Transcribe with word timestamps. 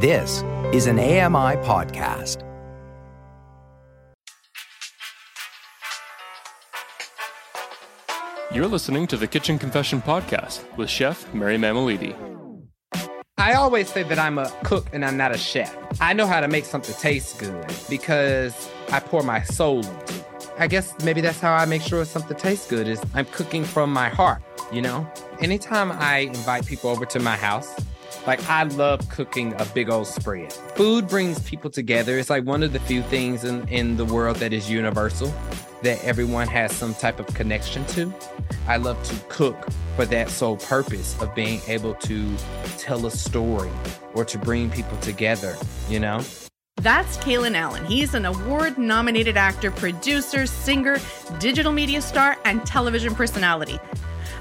This 0.00 0.44
is 0.72 0.86
an 0.86 1.00
AMI 1.00 1.56
podcast. 1.66 2.44
You're 8.54 8.68
listening 8.68 9.08
to 9.08 9.16
the 9.16 9.26
Kitchen 9.26 9.58
Confession 9.58 10.00
Podcast 10.00 10.62
with 10.76 10.88
Chef 10.88 11.34
Mary 11.34 11.56
Mammoliti. 11.56 12.14
I 13.38 13.54
always 13.54 13.88
say 13.92 14.04
that 14.04 14.20
I'm 14.20 14.38
a 14.38 14.48
cook 14.62 14.86
and 14.92 15.04
I'm 15.04 15.16
not 15.16 15.34
a 15.34 15.36
chef. 15.36 15.76
I 16.00 16.12
know 16.12 16.28
how 16.28 16.38
to 16.38 16.46
make 16.46 16.64
something 16.64 16.94
taste 16.94 17.40
good 17.40 17.66
because 17.90 18.70
I 18.92 19.00
pour 19.00 19.24
my 19.24 19.42
soul 19.42 19.78
into 19.78 20.14
it. 20.14 20.52
I 20.60 20.68
guess 20.68 20.94
maybe 21.02 21.20
that's 21.20 21.40
how 21.40 21.54
I 21.54 21.64
make 21.64 21.82
sure 21.82 22.04
something 22.04 22.36
tastes 22.36 22.68
good 22.70 22.86
is 22.86 23.02
I'm 23.14 23.24
cooking 23.24 23.64
from 23.64 23.92
my 23.92 24.10
heart, 24.10 24.42
you 24.72 24.80
know? 24.80 25.10
Anytime 25.40 25.90
I 25.90 26.18
invite 26.18 26.66
people 26.66 26.88
over 26.88 27.04
to 27.06 27.18
my 27.18 27.34
house, 27.34 27.74
like 28.28 28.46
I 28.46 28.64
love 28.64 29.08
cooking 29.08 29.54
a 29.58 29.64
big 29.64 29.88
old 29.88 30.06
spread. 30.06 30.52
Food 30.52 31.08
brings 31.08 31.40
people 31.40 31.70
together. 31.70 32.18
It's 32.18 32.28
like 32.28 32.44
one 32.44 32.62
of 32.62 32.74
the 32.74 32.78
few 32.80 33.00
things 33.00 33.42
in, 33.42 33.66
in 33.68 33.96
the 33.96 34.04
world 34.04 34.36
that 34.36 34.52
is 34.52 34.70
universal 34.70 35.32
that 35.80 36.04
everyone 36.04 36.46
has 36.48 36.70
some 36.72 36.92
type 36.92 37.20
of 37.20 37.26
connection 37.28 37.86
to. 37.86 38.12
I 38.66 38.76
love 38.76 39.02
to 39.04 39.14
cook 39.30 39.56
for 39.96 40.04
that 40.04 40.28
sole 40.28 40.58
purpose 40.58 41.18
of 41.22 41.34
being 41.34 41.62
able 41.68 41.94
to 41.94 42.36
tell 42.76 43.06
a 43.06 43.10
story 43.10 43.70
or 44.12 44.26
to 44.26 44.36
bring 44.36 44.70
people 44.70 44.98
together, 44.98 45.56
you 45.88 45.98
know? 45.98 46.22
That's 46.76 47.16
Kalen 47.16 47.54
Allen. 47.54 47.86
He's 47.86 48.12
an 48.12 48.26
award 48.26 48.76
nominated 48.76 49.38
actor, 49.38 49.70
producer, 49.70 50.44
singer, 50.44 50.98
digital 51.38 51.72
media 51.72 52.02
star, 52.02 52.36
and 52.44 52.66
television 52.66 53.14
personality. 53.14 53.78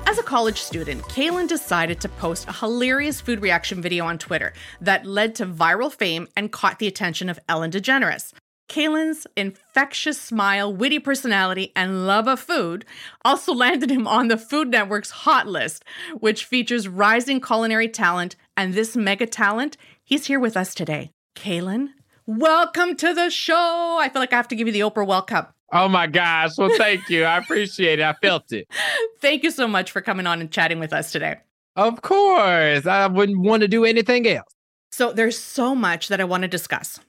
As 0.09 0.17
a 0.17 0.23
college 0.23 0.61
student, 0.61 1.02
Kalen 1.03 1.49
decided 1.49 1.99
to 1.99 2.07
post 2.07 2.47
a 2.47 2.53
hilarious 2.53 3.20
food 3.20 3.41
reaction 3.41 3.81
video 3.81 4.05
on 4.05 4.17
Twitter 4.17 4.53
that 4.80 5.05
led 5.05 5.35
to 5.35 5.45
viral 5.45 5.91
fame 5.91 6.30
and 6.38 6.49
caught 6.49 6.80
the 6.80 6.88
attention 6.88 7.27
of 7.27 7.38
Ellen 7.49 7.71
DeGeneres. 7.71 8.31
Kalen's 8.70 9.28
infectious 9.35 10.19
smile, 10.19 10.73
witty 10.73 11.00
personality, 11.00 11.73
and 11.75 12.08
love 12.08 12.30
of 12.30 12.39
food 12.39 12.85
also 13.25 13.53
landed 13.53 13.91
him 13.91 14.08
on 14.08 14.30
the 14.30 14.38
Food 14.38 14.69
Network's 14.69 15.11
hot 15.11 15.45
list, 15.45 15.83
which 16.22 16.45
features 16.45 16.88
rising 16.88 17.41
culinary 17.41 17.89
talent. 17.89 18.38
And 18.55 18.73
this 18.73 18.95
mega 18.95 19.25
talent, 19.25 19.75
he's 20.05 20.28
here 20.28 20.39
with 20.39 20.55
us 20.55 20.73
today. 20.73 21.11
Kalen, 21.35 21.89
welcome 22.25 22.95
to 22.95 23.13
the 23.13 23.30
show. 23.30 23.97
I 24.00 24.08
feel 24.08 24.22
like 24.22 24.31
I 24.31 24.38
have 24.38 24.47
to 24.47 24.55
give 24.55 24.67
you 24.67 24.73
the 24.73 24.89
Oprah 24.89 25.05
welcome. 25.05 25.47
Oh 25.71 25.87
my 25.89 26.07
gosh. 26.07 26.57
Well, 26.57 26.69
thank 26.77 27.09
you. 27.09 27.23
I 27.23 27.37
appreciate 27.37 27.99
it. 27.99 28.03
I 28.03 28.13
felt 28.13 28.51
it. 28.53 28.67
Thank 29.19 29.43
you 29.43 29.51
so 29.51 29.67
much 29.67 29.91
for 29.91 30.01
coming 30.01 30.25
on 30.25 30.39
and 30.39 30.49
chatting 30.49 30.79
with 30.79 30.93
us 30.93 31.11
today. 31.11 31.37
Of 31.75 32.01
course. 32.01 32.85
I 32.85 33.07
wouldn't 33.07 33.39
want 33.39 33.61
to 33.61 33.67
do 33.67 33.83
anything 33.83 34.25
else. 34.27 34.47
So, 34.91 35.11
there's 35.11 35.38
so 35.38 35.75
much 35.75 36.07
that 36.07 36.21
I 36.21 36.23
want 36.23 36.43
to 36.43 36.47
discuss. 36.47 36.99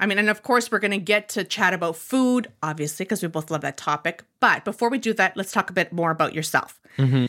I 0.00 0.06
mean, 0.06 0.18
and 0.18 0.30
of 0.30 0.42
course, 0.42 0.72
we're 0.72 0.78
going 0.78 0.90
to 0.92 0.98
get 0.98 1.28
to 1.30 1.44
chat 1.44 1.74
about 1.74 1.94
food, 1.94 2.50
obviously, 2.62 3.04
because 3.04 3.22
we 3.22 3.28
both 3.28 3.50
love 3.50 3.60
that 3.60 3.76
topic. 3.76 4.24
But 4.40 4.64
before 4.64 4.88
we 4.88 4.98
do 4.98 5.12
that, 5.14 5.36
let's 5.36 5.52
talk 5.52 5.70
a 5.70 5.74
bit 5.74 5.92
more 5.92 6.10
about 6.10 6.34
yourself. 6.34 6.80
Mm-hmm. 6.96 7.26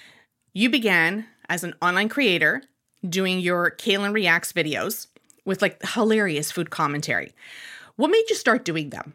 You 0.54 0.70
began 0.70 1.26
as 1.50 1.64
an 1.64 1.76
online 1.82 2.10
creator 2.10 2.64
doing 3.08 3.40
your 3.40 3.72
Kalen 3.72 4.14
Reacts 4.14 4.54
videos 4.54 5.08
with 5.46 5.62
like 5.62 5.86
hilarious 5.86 6.52
food 6.52 6.70
commentary. 6.70 7.34
What 7.98 8.10
made 8.10 8.26
you 8.30 8.36
start 8.36 8.64
doing 8.64 8.90
them? 8.90 9.14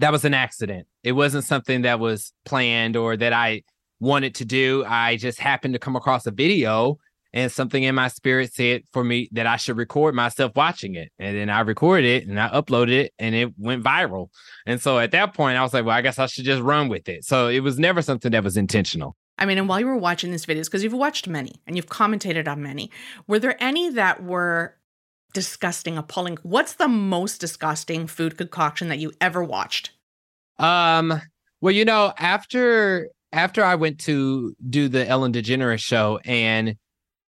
That 0.00 0.12
was 0.12 0.24
an 0.24 0.34
accident. 0.34 0.86
It 1.02 1.12
wasn't 1.12 1.44
something 1.44 1.82
that 1.82 2.00
was 2.00 2.32
planned 2.44 2.96
or 2.96 3.16
that 3.16 3.32
I 3.32 3.62
wanted 4.00 4.34
to 4.36 4.44
do. 4.44 4.84
I 4.86 5.16
just 5.16 5.38
happened 5.38 5.74
to 5.74 5.80
come 5.80 5.96
across 5.96 6.26
a 6.26 6.30
video 6.30 6.98
and 7.32 7.50
something 7.50 7.82
in 7.82 7.96
my 7.96 8.08
spirit 8.08 8.54
said 8.54 8.82
for 8.92 9.02
me 9.02 9.28
that 9.32 9.46
I 9.46 9.56
should 9.56 9.76
record 9.76 10.14
myself 10.14 10.52
watching 10.54 10.94
it. 10.94 11.10
And 11.18 11.36
then 11.36 11.50
I 11.50 11.60
recorded 11.60 12.06
it 12.06 12.28
and 12.28 12.40
I 12.40 12.48
uploaded 12.48 12.90
it 12.90 13.12
and 13.18 13.34
it 13.34 13.52
went 13.58 13.82
viral. 13.82 14.28
And 14.66 14.80
so 14.80 15.00
at 15.00 15.10
that 15.10 15.34
point, 15.34 15.58
I 15.58 15.62
was 15.62 15.74
like, 15.74 15.84
well, 15.84 15.96
I 15.96 16.00
guess 16.00 16.18
I 16.18 16.26
should 16.26 16.44
just 16.44 16.62
run 16.62 16.88
with 16.88 17.08
it. 17.08 17.24
So 17.24 17.48
it 17.48 17.60
was 17.60 17.78
never 17.78 18.02
something 18.02 18.30
that 18.32 18.44
was 18.44 18.56
intentional. 18.56 19.16
I 19.36 19.46
mean, 19.46 19.58
and 19.58 19.68
while 19.68 19.80
you 19.80 19.86
were 19.86 19.96
watching 19.96 20.30
these 20.30 20.46
videos, 20.46 20.66
because 20.66 20.84
you've 20.84 20.92
watched 20.92 21.26
many 21.26 21.60
and 21.66 21.74
you've 21.74 21.86
commentated 21.86 22.46
on 22.46 22.62
many, 22.62 22.92
were 23.26 23.40
there 23.40 23.60
any 23.60 23.90
that 23.90 24.22
were 24.22 24.76
disgusting, 25.34 25.98
appalling? 25.98 26.38
What's 26.42 26.74
the 26.74 26.88
most 26.88 27.38
disgusting 27.38 28.06
food 28.06 28.38
concoction 28.38 28.88
that 28.88 28.98
you 28.98 29.12
ever 29.20 29.44
watched? 29.44 29.90
Um, 30.58 31.20
well, 31.60 31.74
you 31.74 31.84
know, 31.84 32.14
after 32.16 33.10
after 33.32 33.62
I 33.62 33.74
went 33.74 34.00
to 34.00 34.54
do 34.70 34.88
the 34.88 35.06
Ellen 35.06 35.32
DeGeneres 35.32 35.80
show 35.80 36.20
and 36.24 36.76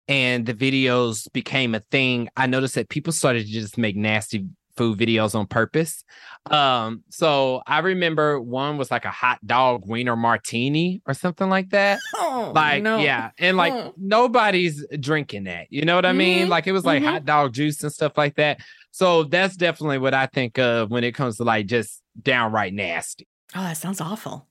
and 0.07 0.47
the 0.47 0.55
videos 0.55 1.31
became 1.33 1.75
a 1.75 1.81
thing, 1.81 2.31
I 2.37 2.47
noticed 2.47 2.77
that 2.77 2.89
people 2.89 3.13
started 3.13 3.45
to 3.45 3.53
just 3.53 3.77
make 3.77 3.97
nasty 3.97 4.47
food 4.79 4.99
videos 4.99 5.35
on 5.35 5.47
purpose. 5.47 6.03
Um, 6.51 7.03
so 7.11 7.63
I 7.67 7.81
remember 7.81 8.41
one 8.41 8.79
was 8.79 8.91
like 8.91 9.05
a 9.05 9.11
hot 9.11 9.39
dog 9.47 9.83
wiener 9.87 10.17
martini 10.17 11.03
or 11.07 11.13
something 11.13 11.51
like 11.51 11.71
that. 11.71 11.99
Oh, 12.15 12.53
like, 12.55 12.83
no. 12.83 12.99
yeah, 13.01 13.31
and 13.39 13.57
like 13.59 13.73
Oh. 13.75 13.93
nobody's 13.99 14.87
drinking 14.99 15.45
that. 15.45 15.67
You 15.71 15.85
know 15.85 15.95
what 15.97 16.07
I 16.07 16.13
mean? 16.13 16.47
Mhm, 16.47 16.51
Like 16.51 16.67
it 16.67 16.73
was 16.73 16.85
like 16.87 17.03
mhm. 17.03 17.07
hot 17.11 17.25
dog 17.27 17.53
juice 17.53 17.83
and 17.83 17.93
stuff 17.93 18.17
like 18.17 18.37
that. 18.37 18.61
So 18.93 19.25
that's 19.25 19.57
definitely 19.57 19.99
what 19.99 20.15
I 20.15 20.27
think 20.27 20.59
of 20.59 20.91
when 20.91 21.05
it 21.05 21.13
comes 21.15 21.37
to 21.37 21.45
like 21.45 21.67
just 21.67 22.03
downright 22.23 22.73
nasty. 22.73 23.27
Oh, 23.55 23.61
that 23.63 23.77
sounds 23.77 24.01
awful. 24.01 24.47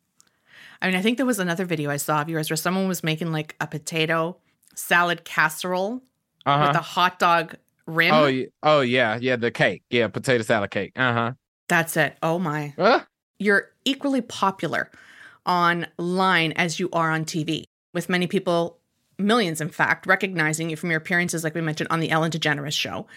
I 0.81 0.87
mean, 0.87 0.95
I 0.95 1.01
think 1.01 1.17
there 1.17 1.25
was 1.25 1.39
another 1.39 1.65
video 1.65 1.89
I 1.89 1.97
saw 1.97 2.21
of 2.21 2.29
yours 2.29 2.49
where 2.51 2.57
someone 2.57 2.87
was 2.87 3.03
making 3.03 3.31
like 3.31 3.55
a 3.59 3.65
potato 3.65 4.37
salad 4.75 5.23
casserole 5.25 6.03
Uh-huh. 6.45 6.67
with 6.67 6.77
a 6.77 6.81
hot 6.81 7.17
dog 7.17 7.55
rim. 7.87 8.13
Oh, 8.13 8.27
yeah. 8.27 8.45
oh 8.63 8.81
yeah, 8.81 9.17
yeah, 9.19 9.35
the 9.35 9.51
cake, 9.51 9.83
yeah, 9.89 10.07
potato 10.07 10.43
salad 10.43 10.71
cake. 10.71 10.91
Uh 10.95 11.13
huh. 11.13 11.31
That's 11.67 11.97
it. 11.97 12.17
Oh 12.21 12.39
my. 12.39 12.73
huh. 12.77 13.01
You're 13.39 13.69
equally 13.85 14.21
popular 14.21 14.91
online 15.45 16.51
as 16.53 16.79
you 16.79 16.89
are 16.91 17.11
on 17.11 17.25
TV, 17.25 17.63
with 17.93 18.09
many 18.09 18.27
people, 18.27 18.77
millions 19.17 19.61
in 19.61 19.69
fact, 19.69 20.05
recognizing 20.05 20.69
you 20.69 20.75
from 20.75 20.91
your 20.91 20.97
appearances, 20.97 21.43
like 21.43 21.55
we 21.55 21.61
mentioned, 21.61 21.87
on 21.89 21.99
the 21.99 22.09
Ellen 22.09 22.31
DeGeneres 22.31 22.73
show. 22.73 23.07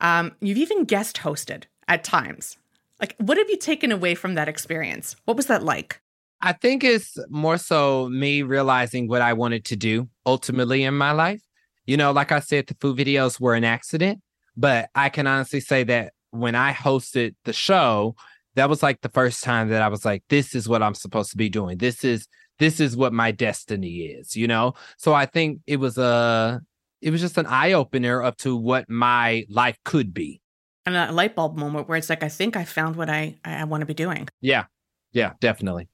Um, 0.00 0.32
you've 0.40 0.58
even 0.58 0.84
guest 0.84 1.18
hosted 1.18 1.64
at 1.88 2.04
times. 2.04 2.56
Like, 3.00 3.16
what 3.18 3.38
have 3.38 3.48
you 3.50 3.56
taken 3.56 3.90
away 3.90 4.14
from 4.14 4.34
that 4.34 4.48
experience? 4.48 5.16
What 5.24 5.36
was 5.36 5.46
that 5.46 5.62
like? 5.62 6.00
I 6.40 6.52
think 6.52 6.82
it's 6.82 7.16
more 7.30 7.56
so 7.56 8.08
me 8.08 8.42
realizing 8.42 9.08
what 9.08 9.22
I 9.22 9.32
wanted 9.32 9.64
to 9.66 9.76
do 9.76 10.08
ultimately 10.26 10.82
in 10.82 10.94
my 10.94 11.12
life. 11.12 11.42
You 11.86 11.96
know, 11.96 12.12
like 12.12 12.32
I 12.32 12.40
said, 12.40 12.66
the 12.66 12.76
food 12.80 12.96
videos 12.96 13.40
were 13.40 13.54
an 13.54 13.64
accident, 13.64 14.20
but 14.56 14.88
I 14.94 15.08
can 15.08 15.26
honestly 15.26 15.60
say 15.60 15.84
that 15.84 16.12
when 16.30 16.54
I 16.54 16.72
hosted 16.72 17.34
the 17.44 17.52
show, 17.52 18.14
that 18.54 18.68
was 18.68 18.82
like 18.82 19.00
the 19.00 19.08
first 19.08 19.42
time 19.42 19.68
that 19.68 19.82
I 19.82 19.88
was 19.88 20.04
like, 20.04 20.22
this 20.28 20.54
is 20.54 20.68
what 20.68 20.82
I'm 20.82 20.94
supposed 20.94 21.30
to 21.30 21.36
be 21.36 21.48
doing. 21.48 21.78
This 21.78 22.04
is 22.04 22.26
this 22.58 22.80
is 22.80 22.96
what 22.96 23.12
my 23.12 23.32
destiny 23.32 24.02
is, 24.02 24.36
you 24.36 24.46
know? 24.46 24.74
So 24.96 25.14
I 25.14 25.26
think 25.26 25.60
it 25.66 25.76
was 25.76 25.98
a 25.98 26.60
it 27.00 27.10
was 27.10 27.20
just 27.20 27.38
an 27.38 27.46
eye 27.46 27.72
opener 27.72 28.22
up 28.22 28.36
to 28.38 28.56
what 28.56 28.88
my 28.88 29.44
life 29.48 29.76
could 29.84 30.14
be. 30.14 30.40
And 30.86 30.96
a 30.96 31.12
light 31.12 31.34
bulb 31.34 31.56
moment 31.56 31.88
where 31.88 31.98
it's 31.98 32.10
like, 32.10 32.22
I 32.22 32.28
think 32.28 32.56
I 32.56 32.64
found 32.64 32.96
what 32.96 33.08
I, 33.08 33.36
I 33.44 33.64
want 33.64 33.82
to 33.82 33.86
be 33.86 33.94
doing. 33.94 34.28
Yeah. 34.40 34.64
Yeah, 35.12 35.32
definitely. 35.40 35.88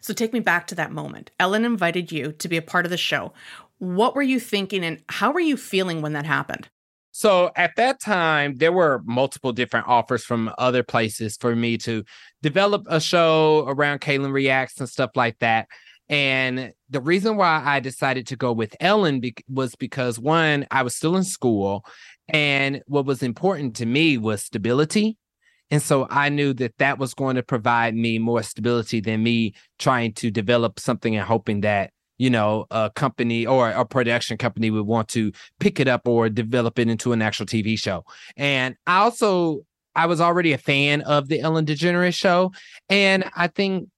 So 0.00 0.12
take 0.12 0.32
me 0.32 0.40
back 0.40 0.66
to 0.68 0.74
that 0.74 0.92
moment. 0.92 1.30
Ellen 1.38 1.64
invited 1.64 2.10
you 2.10 2.32
to 2.32 2.48
be 2.48 2.56
a 2.56 2.62
part 2.62 2.84
of 2.84 2.90
the 2.90 2.96
show. 2.96 3.32
What 3.78 4.14
were 4.14 4.22
you 4.22 4.40
thinking 4.40 4.84
and 4.84 5.02
how 5.08 5.32
were 5.32 5.40
you 5.40 5.56
feeling 5.56 6.02
when 6.02 6.14
that 6.14 6.26
happened? 6.26 6.68
So 7.12 7.50
at 7.56 7.76
that 7.76 7.98
time, 7.98 8.56
there 8.56 8.72
were 8.72 9.00
multiple 9.06 9.52
different 9.52 9.88
offers 9.88 10.22
from 10.22 10.52
other 10.58 10.82
places 10.82 11.36
for 11.38 11.56
me 11.56 11.78
to 11.78 12.04
develop 12.42 12.84
a 12.88 13.00
show 13.00 13.64
around 13.66 14.02
Kalen 14.02 14.32
Reacts 14.32 14.78
and 14.80 14.88
stuff 14.88 15.12
like 15.14 15.38
that. 15.38 15.66
And 16.08 16.72
the 16.90 17.00
reason 17.00 17.36
why 17.36 17.62
I 17.64 17.80
decided 17.80 18.26
to 18.28 18.36
go 18.36 18.52
with 18.52 18.76
Ellen 18.80 19.20
be- 19.20 19.34
was 19.48 19.74
because 19.74 20.18
one, 20.18 20.66
I 20.70 20.82
was 20.82 20.94
still 20.94 21.16
in 21.16 21.24
school, 21.24 21.84
and 22.28 22.82
what 22.86 23.06
was 23.06 23.22
important 23.22 23.76
to 23.76 23.86
me 23.86 24.18
was 24.18 24.42
stability. 24.42 25.16
And 25.70 25.82
so 25.82 26.06
I 26.10 26.28
knew 26.28 26.52
that 26.54 26.78
that 26.78 26.98
was 26.98 27.14
going 27.14 27.36
to 27.36 27.42
provide 27.42 27.94
me 27.94 28.18
more 28.18 28.42
stability 28.42 29.00
than 29.00 29.22
me 29.22 29.54
trying 29.78 30.12
to 30.14 30.30
develop 30.30 30.78
something 30.78 31.16
and 31.16 31.26
hoping 31.26 31.62
that, 31.62 31.90
you 32.18 32.30
know, 32.30 32.66
a 32.70 32.90
company 32.94 33.46
or 33.46 33.70
a 33.70 33.84
production 33.84 34.36
company 34.36 34.70
would 34.70 34.86
want 34.86 35.08
to 35.08 35.32
pick 35.60 35.80
it 35.80 35.88
up 35.88 36.06
or 36.06 36.28
develop 36.28 36.78
it 36.78 36.88
into 36.88 37.12
an 37.12 37.22
actual 37.22 37.46
TV 37.46 37.78
show. 37.78 38.04
And 38.36 38.76
I 38.86 38.98
also, 38.98 39.60
I 39.94 40.06
was 40.06 40.20
already 40.20 40.52
a 40.52 40.58
fan 40.58 41.02
of 41.02 41.28
the 41.28 41.40
Ellen 41.40 41.66
DeGeneres 41.66 42.14
show. 42.14 42.52
And 42.88 43.24
I 43.36 43.48
think 43.48 43.88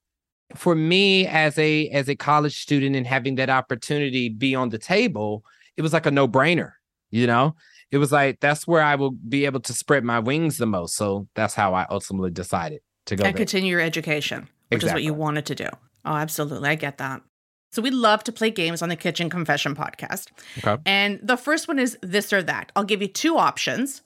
for 0.54 0.74
me 0.74 1.26
as 1.26 1.58
a 1.58 1.88
as 1.88 2.08
a 2.08 2.16
college 2.16 2.58
student 2.58 2.96
and 2.96 3.06
having 3.06 3.34
that 3.36 3.50
opportunity 3.50 4.28
be 4.28 4.54
on 4.54 4.70
the 4.70 4.78
table, 4.78 5.44
it 5.76 5.82
was 5.82 5.92
like 5.92 6.06
a 6.06 6.10
no-brainer, 6.10 6.72
you 7.10 7.26
know? 7.26 7.54
It 7.90 7.98
was 7.98 8.12
like 8.12 8.40
that's 8.40 8.66
where 8.66 8.82
I 8.82 8.96
will 8.96 9.12
be 9.12 9.46
able 9.46 9.60
to 9.60 9.72
spread 9.72 10.04
my 10.04 10.18
wings 10.18 10.58
the 10.58 10.66
most. 10.66 10.94
So 10.94 11.26
that's 11.34 11.54
how 11.54 11.74
I 11.74 11.86
ultimately 11.88 12.30
decided 12.30 12.80
to 13.06 13.16
go 13.16 13.24
and 13.24 13.34
there. 13.34 13.38
continue 13.38 13.70
your 13.70 13.80
education, 13.80 14.48
which 14.68 14.84
is 14.84 14.92
what 14.92 15.02
you 15.02 15.14
wanted 15.14 15.46
to 15.46 15.54
do. 15.54 15.68
Oh, 16.04 16.14
absolutely. 16.14 16.68
I 16.68 16.74
get 16.74 16.98
that. 16.98 17.22
So 17.70 17.82
we 17.82 17.90
love 17.90 18.24
to 18.24 18.32
play 18.32 18.50
games 18.50 18.82
on 18.82 18.88
the 18.88 18.96
Kitchen 18.96 19.28
Confession 19.28 19.74
podcast. 19.74 20.28
Okay. 20.64 20.80
And 20.86 21.20
the 21.22 21.36
first 21.36 21.68
one 21.68 21.78
is 21.78 21.98
this 22.02 22.32
or 22.32 22.42
that. 22.42 22.72
I'll 22.74 22.84
give 22.84 23.02
you 23.02 23.08
two 23.08 23.36
options. 23.36 24.02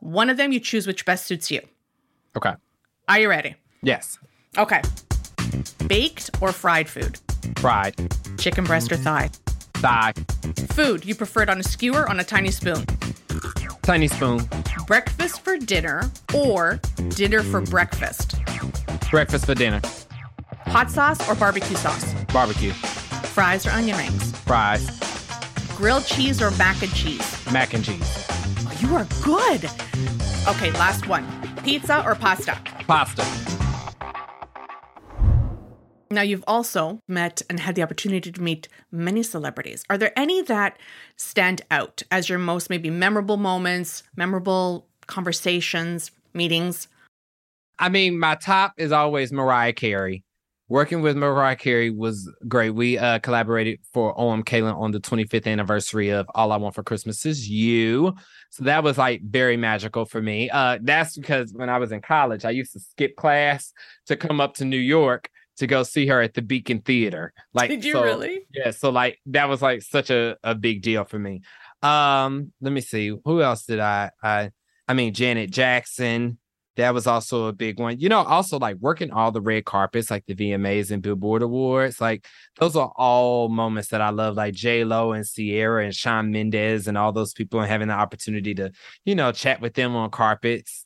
One 0.00 0.28
of 0.28 0.36
them 0.36 0.52
you 0.52 0.60
choose 0.60 0.86
which 0.86 1.04
best 1.04 1.26
suits 1.26 1.50
you. 1.50 1.60
Okay. 2.36 2.54
Are 3.08 3.18
you 3.18 3.28
ready? 3.28 3.54
Yes. 3.82 4.18
Okay. 4.58 4.82
Baked 5.86 6.30
or 6.40 6.52
fried 6.52 6.88
food? 6.88 7.18
Fried. 7.56 7.94
Chicken 8.38 8.64
breast 8.64 8.90
or 8.90 8.96
thigh? 8.96 9.30
Thigh. 9.74 10.12
Food 10.70 11.04
you 11.04 11.14
prefer 11.14 11.42
it 11.42 11.48
on 11.48 11.60
a 11.60 11.62
skewer 11.62 12.02
or 12.02 12.10
on 12.10 12.18
a 12.20 12.24
tiny 12.24 12.50
spoon? 12.50 12.84
Tiny 13.82 14.08
spoon. 14.08 14.40
Breakfast 14.86 15.42
for 15.42 15.56
dinner 15.56 16.10
or 16.34 16.80
dinner 17.10 17.42
for 17.42 17.60
breakfast? 17.60 18.36
Breakfast 19.10 19.46
for 19.46 19.54
dinner. 19.54 19.80
Hot 20.66 20.90
sauce 20.90 21.26
or 21.28 21.36
barbecue 21.36 21.76
sauce? 21.76 22.12
Barbecue. 22.32 22.72
Fries 23.36 23.66
or 23.66 23.70
onion 23.72 23.98
rings? 23.98 24.32
Fries. 24.46 24.88
Grilled 25.76 26.06
cheese 26.06 26.40
or 26.40 26.50
mac 26.52 26.82
and 26.82 26.90
cheese? 26.94 27.52
Mac 27.52 27.74
and 27.74 27.84
cheese. 27.84 28.24
Oh, 28.30 28.78
you 28.80 28.96
are 28.96 29.06
good. 29.22 29.66
Okay, 30.48 30.70
last 30.70 31.06
one. 31.06 31.26
Pizza 31.62 32.02
or 32.06 32.14
pasta? 32.14 32.58
Pasta. 32.86 33.22
Now, 36.10 36.22
you've 36.22 36.44
also 36.46 37.02
met 37.08 37.42
and 37.50 37.60
had 37.60 37.74
the 37.74 37.82
opportunity 37.82 38.32
to 38.32 38.40
meet 38.40 38.68
many 38.90 39.22
celebrities. 39.22 39.84
Are 39.90 39.98
there 39.98 40.18
any 40.18 40.40
that 40.40 40.78
stand 41.16 41.60
out 41.70 42.02
as 42.10 42.30
your 42.30 42.38
most 42.38 42.70
maybe 42.70 42.88
memorable 42.88 43.36
moments, 43.36 44.02
memorable 44.16 44.86
conversations, 45.08 46.10
meetings? 46.32 46.88
I 47.78 47.90
mean, 47.90 48.18
my 48.18 48.36
top 48.36 48.72
is 48.78 48.92
always 48.92 49.30
Mariah 49.30 49.74
Carey. 49.74 50.24
Working 50.68 51.00
with 51.00 51.16
Mariah 51.16 51.54
Carey 51.54 51.90
was 51.90 52.28
great. 52.48 52.70
We 52.70 52.98
uh, 52.98 53.20
collaborated 53.20 53.78
for 53.92 54.18
OM 54.18 54.42
Kalen 54.42 54.74
on 54.76 54.90
the 54.90 54.98
25th 54.98 55.46
anniversary 55.46 56.08
of 56.10 56.26
All 56.34 56.50
I 56.50 56.56
Want 56.56 56.74
for 56.74 56.82
Christmas 56.82 57.24
Is 57.24 57.48
You. 57.48 58.14
So 58.50 58.64
that 58.64 58.82
was 58.82 58.98
like 58.98 59.22
very 59.22 59.56
magical 59.56 60.06
for 60.06 60.20
me. 60.20 60.50
Uh, 60.50 60.78
that's 60.82 61.16
because 61.16 61.52
when 61.52 61.68
I 61.68 61.78
was 61.78 61.92
in 61.92 62.00
college, 62.00 62.44
I 62.44 62.50
used 62.50 62.72
to 62.72 62.80
skip 62.80 63.14
class 63.14 63.72
to 64.06 64.16
come 64.16 64.40
up 64.40 64.54
to 64.54 64.64
New 64.64 64.76
York 64.76 65.30
to 65.58 65.68
go 65.68 65.84
see 65.84 66.06
her 66.08 66.20
at 66.20 66.34
the 66.34 66.42
Beacon 66.42 66.80
Theater. 66.80 67.32
Like, 67.54 67.70
Did 67.70 67.84
you 67.84 67.92
so- 67.92 68.02
really? 68.02 68.40
Yeah. 68.52 68.72
So 68.72 68.90
like 68.90 69.18
that 69.26 69.48
was 69.48 69.62
like 69.62 69.82
such 69.82 70.10
a, 70.10 70.36
a 70.42 70.56
big 70.56 70.82
deal 70.82 71.04
for 71.04 71.18
me. 71.18 71.42
Um, 71.82 72.52
let 72.60 72.72
me 72.72 72.80
see. 72.80 73.16
Who 73.24 73.40
else 73.40 73.66
did 73.66 73.78
I 73.78 74.10
I 74.22 74.50
I 74.88 74.94
mean 74.94 75.14
Janet 75.14 75.50
Jackson. 75.50 76.38
That 76.76 76.94
was 76.94 77.06
also 77.06 77.46
a 77.46 77.52
big 77.52 77.78
one. 77.80 77.98
You 77.98 78.08
know, 78.08 78.22
also 78.22 78.58
like 78.58 78.76
working 78.76 79.10
all 79.10 79.32
the 79.32 79.40
red 79.40 79.64
carpets, 79.64 80.10
like 80.10 80.24
the 80.26 80.34
VMAs 80.34 80.90
and 80.90 81.02
Billboard 81.02 81.42
Awards. 81.42 82.00
Like 82.00 82.26
those 82.58 82.76
are 82.76 82.92
all 82.96 83.48
moments 83.48 83.88
that 83.88 84.00
I 84.00 84.10
love, 84.10 84.36
like 84.36 84.54
J 84.54 84.84
Lo 84.84 85.12
and 85.12 85.26
Ciara 85.26 85.84
and 85.84 85.94
Shawn 85.94 86.30
Mendes 86.30 86.86
and 86.86 86.98
all 86.98 87.12
those 87.12 87.32
people, 87.32 87.60
and 87.60 87.68
having 87.68 87.88
the 87.88 87.94
opportunity 87.94 88.54
to, 88.54 88.72
you 89.04 89.14
know, 89.14 89.32
chat 89.32 89.60
with 89.60 89.74
them 89.74 89.96
on 89.96 90.10
carpets. 90.10 90.84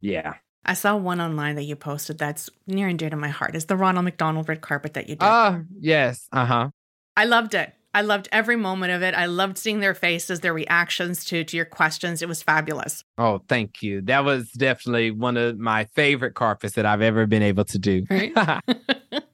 Yeah. 0.00 0.34
I 0.64 0.74
saw 0.74 0.96
one 0.96 1.20
online 1.20 1.56
that 1.56 1.62
you 1.62 1.74
posted 1.74 2.18
that's 2.18 2.50
near 2.66 2.86
and 2.88 2.98
dear 2.98 3.08
to 3.08 3.16
my 3.16 3.28
heart. 3.28 3.56
Is 3.56 3.64
the 3.64 3.76
Ronald 3.76 4.04
McDonald 4.04 4.48
red 4.48 4.60
carpet 4.60 4.94
that 4.94 5.08
you 5.08 5.14
did. 5.14 5.22
Ah, 5.22 5.60
yes. 5.78 6.28
Uh 6.32 6.44
huh. 6.44 6.70
I 7.16 7.24
loved 7.24 7.54
it. 7.54 7.72
I 7.92 8.02
loved 8.02 8.28
every 8.30 8.56
moment 8.56 8.92
of 8.92 9.02
it. 9.02 9.14
I 9.14 9.26
loved 9.26 9.58
seeing 9.58 9.80
their 9.80 9.94
faces, 9.94 10.40
their 10.40 10.54
reactions 10.54 11.24
to 11.26 11.42
to 11.42 11.56
your 11.56 11.66
questions. 11.66 12.22
It 12.22 12.28
was 12.28 12.42
fabulous. 12.42 13.04
Oh, 13.18 13.42
thank 13.48 13.82
you. 13.82 14.00
That 14.02 14.24
was 14.24 14.50
definitely 14.52 15.10
one 15.10 15.36
of 15.36 15.58
my 15.58 15.86
favorite 15.96 16.34
carpets 16.34 16.74
that 16.74 16.86
I've 16.86 17.02
ever 17.02 17.26
been 17.26 17.42
able 17.42 17.64
to 17.64 17.78
do. 17.78 18.04
Right? 18.08 18.32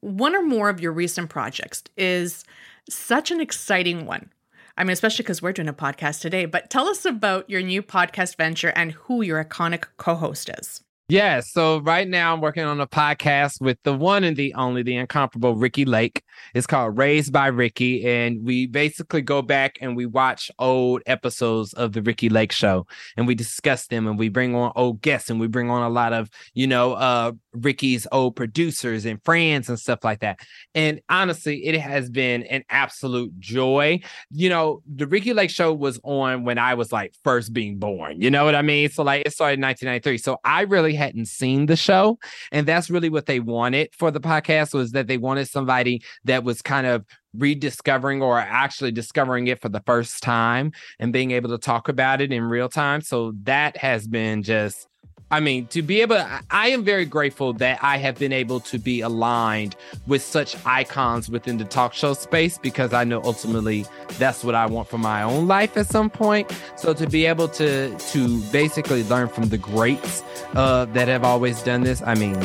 one 0.00 0.36
or 0.36 0.42
more 0.42 0.68
of 0.68 0.80
your 0.80 0.92
recent 0.92 1.30
projects 1.30 1.82
is 1.96 2.44
such 2.88 3.30
an 3.30 3.40
exciting 3.40 4.06
one. 4.06 4.30
I 4.76 4.84
mean, 4.84 4.92
especially 4.92 5.24
because 5.24 5.42
we're 5.42 5.52
doing 5.52 5.68
a 5.68 5.74
podcast 5.74 6.20
today, 6.20 6.46
but 6.46 6.70
tell 6.70 6.86
us 6.86 7.04
about 7.04 7.50
your 7.50 7.60
new 7.60 7.82
podcast 7.82 8.36
venture 8.36 8.72
and 8.74 8.92
who 8.92 9.22
your 9.22 9.44
iconic 9.44 9.86
co 9.98 10.14
host 10.14 10.48
is. 10.58 10.82
Yeah, 11.10 11.40
so 11.40 11.78
right 11.80 12.06
now 12.06 12.32
I'm 12.32 12.40
working 12.40 12.62
on 12.62 12.80
a 12.80 12.86
podcast 12.86 13.60
with 13.60 13.78
the 13.82 13.92
one 13.92 14.22
and 14.22 14.36
the 14.36 14.54
only, 14.54 14.84
the 14.84 14.94
incomparable 14.94 15.56
Ricki 15.56 15.84
Lake. 15.84 16.22
It's 16.54 16.68
called 16.68 16.96
Raised 16.96 17.32
by 17.32 17.48
Ricki, 17.48 18.06
and 18.06 18.44
we 18.44 18.66
basically 18.68 19.20
go 19.20 19.42
back 19.42 19.76
and 19.80 19.96
we 19.96 20.06
watch 20.06 20.52
old 20.60 21.02
episodes 21.06 21.72
of 21.72 21.94
the 21.94 22.00
Ricki 22.00 22.28
Lake 22.28 22.52
show, 22.52 22.86
and 23.16 23.26
we 23.26 23.34
discuss 23.34 23.88
them, 23.88 24.06
and 24.06 24.20
we 24.20 24.28
bring 24.28 24.54
on 24.54 24.70
old 24.76 25.02
guests, 25.02 25.30
and 25.30 25.40
we 25.40 25.48
bring 25.48 25.68
on 25.68 25.82
a 25.82 25.88
lot 25.88 26.12
of 26.12 26.30
you 26.54 26.68
know 26.68 26.92
uh 26.92 27.32
Ricki's 27.54 28.06
old 28.12 28.36
producers 28.36 29.04
and 29.04 29.20
friends 29.24 29.68
and 29.68 29.80
stuff 29.80 30.04
like 30.04 30.20
that. 30.20 30.38
And 30.76 31.00
honestly, 31.08 31.66
it 31.66 31.80
has 31.80 32.08
been 32.08 32.44
an 32.44 32.62
absolute 32.70 33.36
joy. 33.40 34.00
You 34.30 34.48
know, 34.48 34.82
the 34.86 35.08
Ricki 35.08 35.32
Lake 35.34 35.50
show 35.50 35.72
was 35.72 35.98
on 36.04 36.44
when 36.44 36.58
I 36.58 36.74
was 36.74 36.92
like 36.92 37.14
first 37.24 37.52
being 37.52 37.78
born. 37.78 38.20
You 38.20 38.30
know 38.30 38.44
what 38.44 38.54
I 38.54 38.62
mean? 38.62 38.90
So 38.90 39.02
like 39.02 39.26
it 39.26 39.32
started 39.32 39.54
in 39.54 39.62
1993. 39.62 40.18
So 40.18 40.38
I 40.44 40.62
really 40.62 40.94
hadn't 41.00 41.26
seen 41.26 41.66
the 41.66 41.76
show, 41.76 42.18
and 42.52 42.66
that's 42.66 42.90
really 42.90 43.08
what 43.08 43.26
they 43.26 43.40
wanted 43.40 43.88
for 43.96 44.10
the 44.10 44.20
podcast 44.20 44.74
was 44.74 44.92
that 44.92 45.06
they 45.06 45.18
wanted 45.18 45.48
somebody 45.48 46.02
that 46.24 46.44
was 46.44 46.62
kind 46.62 46.86
of 46.86 47.04
rediscovering 47.34 48.22
or 48.22 48.38
actually 48.38 48.92
discovering 48.92 49.46
it 49.46 49.60
for 49.60 49.68
the 49.68 49.82
first 49.86 50.22
time 50.22 50.72
and 50.98 51.12
being 51.12 51.30
able 51.30 51.48
to 51.48 51.58
talk 51.58 51.88
about 51.88 52.20
it 52.20 52.32
in 52.32 52.42
real 52.42 52.68
time. 52.68 53.00
So 53.00 53.32
that 53.44 53.76
has 53.76 54.06
been 54.06 54.42
just 54.42 54.86
I 55.30 55.40
mean, 55.40 55.66
to 55.68 55.82
be 55.82 56.00
able, 56.00 56.16
I- 56.50 56.68
am 56.68 56.82
very 56.84 57.04
grateful 57.04 57.52
that 57.54 57.78
I 57.82 57.98
have 57.98 58.18
been 58.18 58.32
able 58.32 58.60
to 58.60 58.78
be 58.78 59.00
aligned 59.00 59.76
with 60.06 60.22
such 60.22 60.56
icons 60.66 61.28
within 61.28 61.58
the 61.58 61.64
talk 61.64 61.94
show 61.94 62.14
space 62.14 62.58
because 62.58 62.92
I 62.92 63.04
know 63.04 63.22
ultimately 63.22 63.86
that's 64.18 64.42
what 64.42 64.54
I 64.54 64.66
want 64.66 64.88
for 64.88 64.98
my 64.98 65.22
own 65.22 65.46
life 65.46 65.76
at 65.76 65.86
some 65.86 66.10
point. 66.10 66.50
So 66.76 66.92
to 66.94 67.06
be 67.06 67.26
able 67.26 67.48
to 67.48 67.96
to 67.96 68.40
basically 68.50 69.04
learn 69.04 69.28
from 69.28 69.48
the 69.48 69.58
greats 69.58 70.22
uh, 70.54 70.86
that 70.86 71.08
have 71.08 71.24
always 71.24 71.62
done 71.62 71.82
this, 71.82 72.02
I 72.02 72.14
mean, 72.14 72.36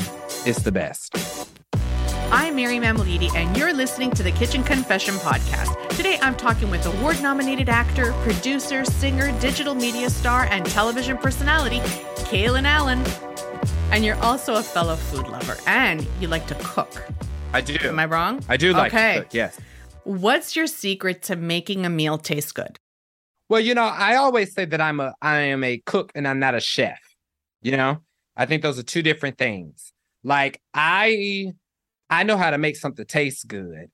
it's 0.45 0.61
the 0.61 0.71
best. 0.71 1.54
I'm 2.37 2.57
Mary 2.57 2.79
Mammoliti, 2.79 3.33
and 3.33 3.55
you're 3.55 3.71
listening 3.71 4.11
to 4.11 4.21
the 4.21 4.31
Kitchen 4.31 4.61
Confession 4.61 5.15
Podcast. 5.15 5.87
Today, 5.95 6.19
I'm 6.21 6.35
talking 6.35 6.69
with 6.69 6.85
award 6.85 7.21
nominated 7.21 7.69
actor, 7.69 8.11
producer, 8.23 8.83
singer, 8.83 9.31
digital 9.39 9.73
media 9.73 10.09
star, 10.09 10.43
and 10.51 10.65
television 10.65 11.17
personality, 11.17 11.79
Kalen 12.27 12.65
Allen. 12.65 13.01
And 13.89 14.03
you're 14.03 14.17
also 14.17 14.55
a 14.55 14.63
fellow 14.63 14.97
food 14.97 15.29
lover, 15.29 15.55
and 15.65 16.05
you 16.19 16.27
like 16.27 16.45
to 16.47 16.55
cook. 16.55 17.05
I 17.53 17.61
do. 17.61 17.77
Am 17.87 17.97
I 17.99 18.05
wrong? 18.05 18.43
I 18.49 18.57
do 18.57 18.73
like 18.73 18.93
Okay. 18.93 19.13
to 19.15 19.21
cook. 19.21 19.33
Yes. 19.33 19.57
What's 20.03 20.57
your 20.57 20.67
secret 20.67 21.21
to 21.23 21.37
making 21.37 21.85
a 21.85 21.89
meal 21.89 22.17
taste 22.17 22.53
good? 22.53 22.77
Well, 23.47 23.61
you 23.61 23.73
know, 23.75 23.85
I 23.85 24.15
always 24.17 24.53
say 24.53 24.65
that 24.65 24.81
I'm 24.81 24.99
a 24.99 25.13
I 25.21 25.37
am 25.37 25.63
a 25.63 25.77
cook 25.85 26.11
and 26.13 26.27
I'm 26.27 26.39
not 26.39 26.53
a 26.53 26.59
chef. 26.59 26.99
You 27.61 27.77
know, 27.77 27.99
I 28.35 28.45
think 28.45 28.61
those 28.61 28.77
are 28.77 28.83
two 28.83 29.01
different 29.01 29.37
things. 29.37 29.93
Like 30.23 30.59
I 30.73 31.53
I 32.09 32.23
know 32.23 32.37
how 32.37 32.49
to 32.51 32.57
make 32.57 32.75
something 32.75 33.05
taste 33.05 33.47
good 33.47 33.87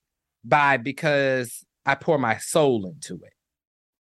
by 0.44 0.78
because 0.78 1.64
I 1.86 1.96
pour 1.96 2.18
my 2.18 2.38
soul 2.38 2.86
into 2.86 3.16
it. 3.24 3.34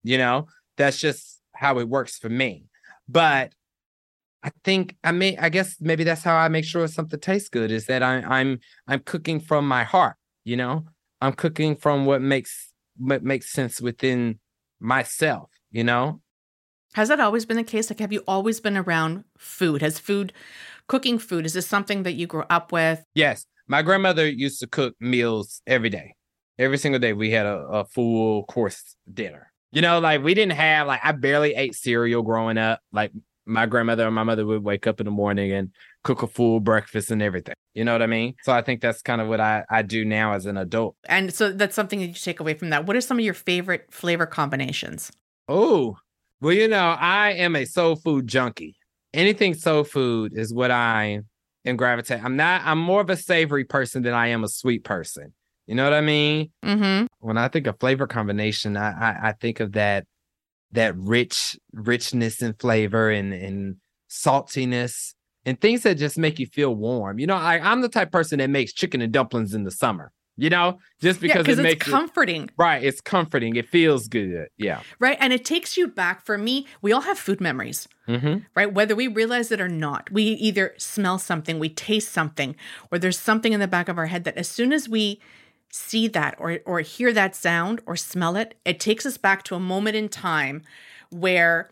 You 0.02 0.18
know, 0.18 0.46
that's 0.76 0.98
just 1.00 1.40
how 1.54 1.78
it 1.78 1.88
works 1.88 2.18
for 2.18 2.28
me. 2.28 2.64
But 3.08 3.52
I 4.42 4.50
think 4.64 4.96
I 5.02 5.12
mean 5.12 5.38
I 5.40 5.48
guess 5.48 5.76
maybe 5.80 6.04
that's 6.04 6.22
how 6.22 6.36
I 6.36 6.48
make 6.48 6.64
sure 6.64 6.86
something 6.88 7.18
tastes 7.20 7.48
good 7.48 7.70
is 7.70 7.86
that 7.86 8.02
I, 8.02 8.18
I'm 8.20 8.60
I'm 8.86 9.00
cooking 9.00 9.40
from 9.40 9.66
my 9.66 9.84
heart. 9.84 10.16
You 10.44 10.56
know, 10.56 10.84
I'm 11.20 11.32
cooking 11.32 11.76
from 11.76 12.06
what 12.06 12.22
makes 12.22 12.72
what 12.98 13.22
makes 13.24 13.50
sense 13.50 13.80
within 13.80 14.38
myself. 14.80 15.50
You 15.70 15.84
know, 15.84 16.20
Has 16.94 17.08
that 17.08 17.20
always 17.20 17.44
been 17.46 17.56
the 17.56 17.64
case? 17.64 17.90
Like, 17.90 18.00
have 18.00 18.12
you 18.12 18.22
always 18.26 18.60
been 18.60 18.76
around 18.76 19.24
food? 19.38 19.82
Has 19.82 19.98
food, 19.98 20.32
cooking 20.88 21.18
food, 21.18 21.44
is 21.46 21.52
this 21.54 21.66
something 21.66 22.04
that 22.04 22.14
you 22.14 22.26
grew 22.26 22.44
up 22.48 22.72
with? 22.72 23.04
Yes, 23.14 23.46
my 23.68 23.82
grandmother 23.82 24.28
used 24.28 24.60
to 24.60 24.66
cook 24.66 24.94
meals 25.00 25.62
every 25.66 25.90
day. 25.90 26.14
Every 26.58 26.78
single 26.78 26.98
day, 26.98 27.12
we 27.12 27.30
had 27.30 27.46
a, 27.46 27.58
a 27.58 27.84
full 27.84 28.44
course 28.44 28.96
dinner. 29.12 29.52
You 29.72 29.82
know, 29.82 29.98
like 29.98 30.22
we 30.22 30.32
didn't 30.34 30.52
have 30.52 30.86
like 30.86 31.00
I 31.04 31.12
barely 31.12 31.54
ate 31.54 31.74
cereal 31.74 32.22
growing 32.22 32.56
up. 32.56 32.80
Like 32.92 33.12
my 33.44 33.66
grandmother 33.66 34.06
and 34.06 34.14
my 34.14 34.22
mother 34.22 34.46
would 34.46 34.64
wake 34.64 34.86
up 34.86 35.00
in 35.00 35.04
the 35.04 35.10
morning 35.10 35.52
and 35.52 35.70
cook 36.02 36.22
a 36.22 36.26
full 36.26 36.60
breakfast 36.60 37.10
and 37.10 37.20
everything. 37.20 37.54
You 37.74 37.84
know 37.84 37.92
what 37.92 38.02
I 38.02 38.06
mean? 38.06 38.34
So 38.42 38.52
I 38.52 38.62
think 38.62 38.80
that's 38.80 39.02
kind 39.02 39.20
of 39.20 39.28
what 39.28 39.40
I 39.40 39.64
I 39.68 39.82
do 39.82 40.04
now 40.04 40.32
as 40.32 40.46
an 40.46 40.56
adult. 40.56 40.96
And 41.06 41.32
so 41.32 41.52
that's 41.52 41.74
something 41.74 42.00
that 42.00 42.06
you 42.06 42.14
take 42.14 42.40
away 42.40 42.54
from 42.54 42.70
that. 42.70 42.86
What 42.86 42.96
are 42.96 43.00
some 43.00 43.18
of 43.18 43.24
your 43.24 43.34
favorite 43.34 43.86
flavor 43.90 44.26
combinations? 44.26 45.12
Oh, 45.48 45.96
well, 46.40 46.52
you 46.52 46.68
know, 46.68 46.96
I 46.98 47.32
am 47.32 47.56
a 47.56 47.64
soul 47.64 47.96
food 47.96 48.26
junkie. 48.26 48.76
Anything 49.12 49.54
soul 49.54 49.84
food 49.84 50.32
is 50.34 50.52
what 50.52 50.70
I 50.70 51.20
am 51.66 51.76
gravitate. 51.76 52.22
I'm 52.22 52.36
not. 52.36 52.62
I'm 52.64 52.78
more 52.78 53.00
of 53.00 53.10
a 53.10 53.16
savory 53.16 53.64
person 53.64 54.02
than 54.02 54.14
I 54.14 54.28
am 54.28 54.44
a 54.44 54.48
sweet 54.48 54.84
person. 54.84 55.32
You 55.66 55.74
know 55.74 55.84
what 55.84 55.94
I 55.94 56.00
mean? 56.00 56.50
Mm-hmm. 56.64 57.06
when 57.18 57.36
I 57.36 57.48
think 57.48 57.66
of 57.66 57.80
flavor 57.80 58.06
combination, 58.06 58.76
I, 58.76 58.90
I 58.90 59.28
I 59.28 59.32
think 59.32 59.60
of 59.60 59.72
that 59.72 60.06
that 60.72 60.96
rich 60.96 61.56
richness 61.72 62.42
and 62.42 62.58
flavor 62.58 63.10
and 63.10 63.32
and 63.32 63.76
saltiness 64.08 65.14
and 65.44 65.60
things 65.60 65.82
that 65.82 65.94
just 65.94 66.18
make 66.18 66.38
you 66.38 66.46
feel 66.46 66.74
warm. 66.74 67.18
You 67.18 67.26
know, 67.26 67.36
I, 67.36 67.58
I'm 67.58 67.80
the 67.80 67.88
type 67.88 68.08
of 68.08 68.12
person 68.12 68.38
that 68.38 68.50
makes 68.50 68.72
chicken 68.72 69.00
and 69.00 69.12
dumplings 69.12 69.54
in 69.54 69.64
the 69.64 69.70
summer. 69.70 70.12
You 70.38 70.50
know, 70.50 70.78
just 71.00 71.20
because 71.20 71.44
because 71.44 71.58
it 71.58 71.62
makes 71.62 71.86
it, 71.86 71.90
comforting, 71.90 72.50
right. 72.58 72.82
It's 72.82 73.00
comforting. 73.00 73.56
It 73.56 73.68
feels 73.68 74.06
good. 74.06 74.48
Yeah. 74.58 74.82
right? 74.98 75.16
And 75.18 75.32
it 75.32 75.44
takes 75.46 75.76
you 75.78 75.88
back. 75.88 76.24
For 76.26 76.36
me, 76.36 76.66
we 76.82 76.92
all 76.92 77.00
have 77.02 77.18
food 77.18 77.40
memories. 77.40 77.88
Mm-hmm. 78.06 78.44
right? 78.54 78.72
Whether 78.72 78.94
we 78.94 79.08
realize 79.08 79.50
it 79.50 79.60
or 79.60 79.68
not, 79.68 80.12
we 80.12 80.22
either 80.22 80.74
smell 80.78 81.18
something, 81.18 81.58
we 81.58 81.68
taste 81.68 82.12
something, 82.12 82.54
or 82.92 82.98
there's 82.98 83.18
something 83.18 83.52
in 83.52 83.58
the 83.58 83.66
back 83.66 83.88
of 83.88 83.98
our 83.98 84.06
head 84.06 84.22
that 84.24 84.36
as 84.36 84.46
soon 84.46 84.72
as 84.72 84.88
we 84.88 85.20
see 85.70 86.06
that 86.08 86.36
or 86.38 86.60
or 86.64 86.80
hear 86.80 87.12
that 87.12 87.34
sound 87.34 87.80
or 87.86 87.96
smell 87.96 88.36
it, 88.36 88.54
it 88.64 88.78
takes 88.78 89.04
us 89.04 89.16
back 89.16 89.42
to 89.44 89.54
a 89.54 89.60
moment 89.60 89.96
in 89.96 90.08
time 90.08 90.62
where 91.10 91.70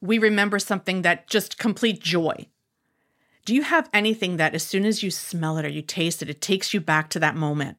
we 0.00 0.18
remember 0.18 0.58
something 0.58 1.02
that 1.02 1.28
just 1.28 1.58
complete 1.58 2.00
joy. 2.00 2.46
Do 3.44 3.54
you 3.54 3.62
have 3.62 3.90
anything 3.92 4.36
that 4.36 4.54
as 4.54 4.62
soon 4.62 4.84
as 4.84 5.02
you 5.02 5.10
smell 5.10 5.58
it 5.58 5.64
or 5.64 5.68
you 5.68 5.82
taste 5.82 6.22
it, 6.22 6.30
it 6.30 6.40
takes 6.40 6.72
you 6.72 6.80
back 6.80 7.10
to 7.10 7.18
that 7.20 7.34
moment? 7.34 7.78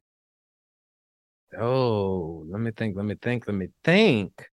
Oh, 1.60 2.46
let 2.50 2.60
me 2.60 2.72
think. 2.72 2.96
Let 2.96 3.06
me 3.06 3.16
think. 3.22 3.48
Let 3.48 3.56
me 3.56 3.68
think. 3.84 4.50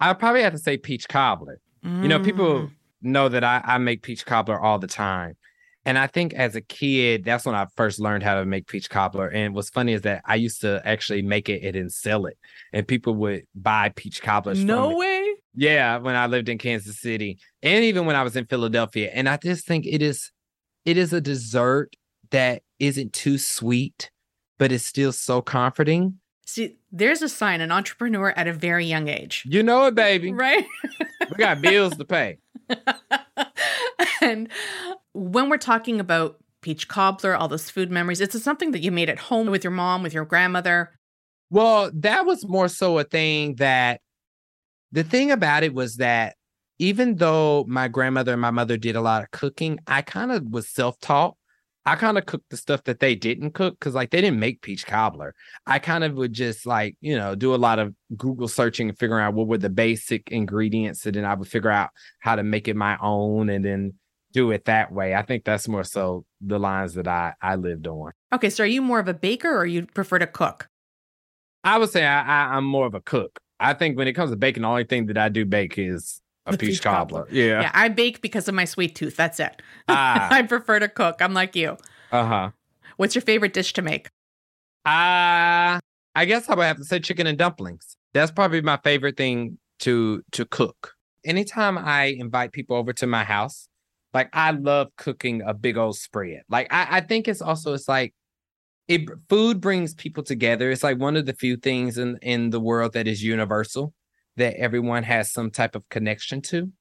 I 0.00 0.12
probably 0.14 0.42
have 0.42 0.52
to 0.52 0.58
say 0.58 0.76
peach 0.76 1.08
cobbler. 1.08 1.60
You 1.82 2.08
know, 2.08 2.18
people 2.20 2.62
Mm. 2.62 2.70
know 3.02 3.28
that 3.28 3.44
I, 3.44 3.62
I 3.64 3.78
make 3.78 4.02
peach 4.02 4.26
cobbler 4.26 4.60
all 4.60 4.78
the 4.78 4.86
time. 4.86 5.36
And 5.84 5.96
I 5.98 6.06
think 6.06 6.34
as 6.34 6.54
a 6.56 6.60
kid, 6.60 7.24
that's 7.24 7.46
when 7.46 7.54
I 7.54 7.66
first 7.76 8.00
learned 8.00 8.22
how 8.22 8.34
to 8.34 8.44
make 8.44 8.66
peach 8.66 8.90
cobbler. 8.90 9.28
And 9.28 9.54
what's 9.54 9.70
funny 9.70 9.94
is 9.94 10.02
that 10.02 10.22
I 10.26 10.34
used 10.34 10.60
to 10.60 10.82
actually 10.84 11.22
make 11.22 11.48
it 11.48 11.64
and 11.64 11.74
then 11.74 11.88
sell 11.88 12.26
it. 12.26 12.36
And 12.72 12.86
people 12.86 13.14
would 13.14 13.46
buy 13.54 13.90
peach 13.90 14.20
cobblers 14.20 14.62
No 14.62 14.94
way. 14.96 15.34
Yeah, 15.54 15.98
when 15.98 16.14
I 16.14 16.26
lived 16.26 16.48
in 16.48 16.58
Kansas 16.58 17.00
City 17.00 17.38
and 17.62 17.84
even 17.84 18.06
when 18.06 18.16
I 18.16 18.22
was 18.22 18.36
in 18.36 18.46
Philadelphia. 18.46 19.10
And 19.12 19.28
I 19.28 19.36
just 19.36 19.66
think 19.66 19.86
it 19.86 20.02
is 20.02 20.30
it 20.84 20.96
is 20.96 21.12
a 21.12 21.20
dessert 21.20 21.96
that 22.30 22.62
isn't 22.78 23.12
too 23.12 23.38
sweet, 23.38 24.10
but 24.58 24.72
it's 24.72 24.86
still 24.86 25.12
so 25.12 25.42
comforting. 25.42 26.18
See, 26.46 26.76
there's 26.90 27.22
a 27.22 27.28
sign 27.28 27.60
an 27.60 27.70
entrepreneur 27.70 28.30
at 28.30 28.48
a 28.48 28.52
very 28.52 28.84
young 28.84 29.08
age. 29.08 29.44
You 29.46 29.62
know 29.62 29.86
it, 29.86 29.94
baby. 29.94 30.32
Right? 30.32 30.66
We 31.30 31.36
got 31.36 31.60
bills 31.60 31.96
to 31.96 32.04
pay. 32.04 32.38
and 34.20 34.48
when 35.12 35.48
we're 35.48 35.58
talking 35.58 36.00
about 36.00 36.38
peach 36.60 36.88
cobbler, 36.88 37.36
all 37.36 37.48
those 37.48 37.70
food 37.70 37.90
memories, 37.90 38.20
it's 38.20 38.40
something 38.42 38.72
that 38.72 38.80
you 38.80 38.90
made 38.90 39.08
at 39.08 39.18
home 39.18 39.46
with 39.48 39.62
your 39.62 39.70
mom, 39.70 40.02
with 40.02 40.12
your 40.12 40.24
grandmother. 40.24 40.90
Well, 41.50 41.90
that 41.94 42.26
was 42.26 42.46
more 42.46 42.68
so 42.68 42.98
a 42.98 43.04
thing 43.04 43.56
that 43.56 44.00
the 44.92 45.04
thing 45.04 45.30
about 45.30 45.62
it 45.62 45.74
was 45.74 45.96
that 45.96 46.36
even 46.78 47.16
though 47.16 47.64
my 47.68 47.88
grandmother 47.88 48.32
and 48.32 48.40
my 48.40 48.50
mother 48.50 48.76
did 48.76 48.96
a 48.96 49.00
lot 49.00 49.22
of 49.22 49.30
cooking, 49.30 49.78
I 49.86 50.02
kind 50.02 50.32
of 50.32 50.44
was 50.50 50.68
self 50.68 50.98
taught. 51.00 51.36
I 51.86 51.96
kind 51.96 52.18
of 52.18 52.26
cooked 52.26 52.50
the 52.50 52.56
stuff 52.56 52.84
that 52.84 53.00
they 53.00 53.14
didn't 53.14 53.52
cook 53.52 53.78
because, 53.78 53.94
like, 53.94 54.10
they 54.10 54.20
didn't 54.20 54.38
make 54.38 54.60
peach 54.60 54.86
cobbler. 54.86 55.34
I 55.66 55.78
kind 55.78 56.04
of 56.04 56.14
would 56.14 56.32
just, 56.32 56.66
like, 56.66 56.94
you 57.00 57.16
know, 57.16 57.34
do 57.34 57.54
a 57.54 57.56
lot 57.56 57.78
of 57.78 57.94
Google 58.16 58.48
searching 58.48 58.90
and 58.90 58.98
figuring 58.98 59.24
out 59.24 59.34
what 59.34 59.46
were 59.46 59.58
the 59.58 59.70
basic 59.70 60.30
ingredients. 60.30 61.06
And 61.06 61.16
then 61.16 61.24
I 61.24 61.34
would 61.34 61.48
figure 61.48 61.70
out 61.70 61.90
how 62.20 62.36
to 62.36 62.42
make 62.42 62.68
it 62.68 62.76
my 62.76 62.98
own 63.00 63.48
and 63.48 63.64
then 63.64 63.94
do 64.32 64.50
it 64.50 64.66
that 64.66 64.92
way. 64.92 65.14
I 65.14 65.22
think 65.22 65.44
that's 65.44 65.68
more 65.68 65.84
so 65.84 66.24
the 66.40 66.58
lines 66.58 66.94
that 66.94 67.08
I, 67.08 67.34
I 67.40 67.56
lived 67.56 67.86
on. 67.86 68.12
Okay, 68.32 68.50
so 68.50 68.64
are 68.64 68.66
you 68.66 68.82
more 68.82 69.00
of 69.00 69.08
a 69.08 69.14
baker 69.14 69.54
or 69.54 69.66
you 69.66 69.86
prefer 69.86 70.18
to 70.18 70.26
cook? 70.26 70.68
I 71.64 71.78
would 71.78 71.90
say 71.90 72.06
I, 72.06 72.20
I, 72.22 72.56
I'm 72.56 72.64
more 72.64 72.86
of 72.86 72.94
a 72.94 73.00
cook. 73.00 73.40
I 73.60 73.74
think 73.74 73.96
when 73.96 74.08
it 74.08 74.14
comes 74.14 74.30
to 74.30 74.36
baking, 74.36 74.62
the 74.62 74.68
only 74.68 74.84
thing 74.84 75.06
that 75.06 75.18
I 75.18 75.28
do 75.28 75.44
bake 75.44 75.78
is 75.78 76.20
a 76.46 76.52
peach, 76.52 76.60
peach 76.60 76.82
cobbler. 76.82 77.24
cobbler. 77.24 77.34
Yeah. 77.34 77.60
Yeah, 77.60 77.70
I 77.74 77.88
bake 77.88 78.22
because 78.22 78.48
of 78.48 78.54
my 78.54 78.64
sweet 78.64 78.94
tooth. 78.94 79.16
That's 79.16 79.38
it. 79.38 79.62
Ah. 79.88 80.32
I 80.32 80.42
prefer 80.42 80.78
to 80.78 80.88
cook. 80.88 81.16
I'm 81.20 81.34
like 81.34 81.54
you. 81.54 81.76
Uh 82.10 82.24
huh. 82.24 82.50
What's 82.96 83.14
your 83.14 83.22
favorite 83.22 83.52
dish 83.52 83.72
to 83.74 83.82
make? 83.82 84.08
Uh, 84.84 85.78
I 86.14 86.24
guess 86.26 86.48
I 86.48 86.54
would 86.54 86.64
have 86.64 86.78
to 86.78 86.84
say 86.84 87.00
chicken 87.00 87.26
and 87.26 87.36
dumplings. 87.36 87.96
That's 88.14 88.30
probably 88.30 88.62
my 88.62 88.78
favorite 88.82 89.16
thing 89.16 89.58
to 89.80 90.22
to 90.32 90.44
cook. 90.46 90.94
Anytime 91.24 91.76
I 91.76 92.16
invite 92.18 92.52
people 92.52 92.76
over 92.76 92.92
to 92.94 93.06
my 93.06 93.24
house, 93.24 93.68
like 94.14 94.30
I 94.32 94.52
love 94.52 94.88
cooking 94.96 95.42
a 95.42 95.52
big 95.54 95.76
old 95.76 95.96
spread. 95.96 96.42
Like 96.48 96.72
I, 96.72 96.98
I 96.98 97.00
think 97.02 97.28
it's 97.28 97.42
also 97.42 97.74
it's 97.74 97.88
like 97.88 98.14
it 98.90 99.08
food 99.28 99.60
brings 99.60 99.94
people 99.94 100.24
together. 100.24 100.70
It's 100.70 100.82
like 100.82 100.98
one 100.98 101.16
of 101.16 101.24
the 101.24 101.32
few 101.32 101.56
things 101.56 101.96
in 101.96 102.18
in 102.22 102.50
the 102.50 102.58
world 102.60 102.92
that 102.94 103.06
is 103.06 103.22
universal 103.22 103.94
that 104.36 104.56
everyone 104.56 105.04
has 105.04 105.32
some 105.32 105.50
type 105.50 105.76
of 105.76 105.88
connection 105.90 106.42
to. 106.42 106.72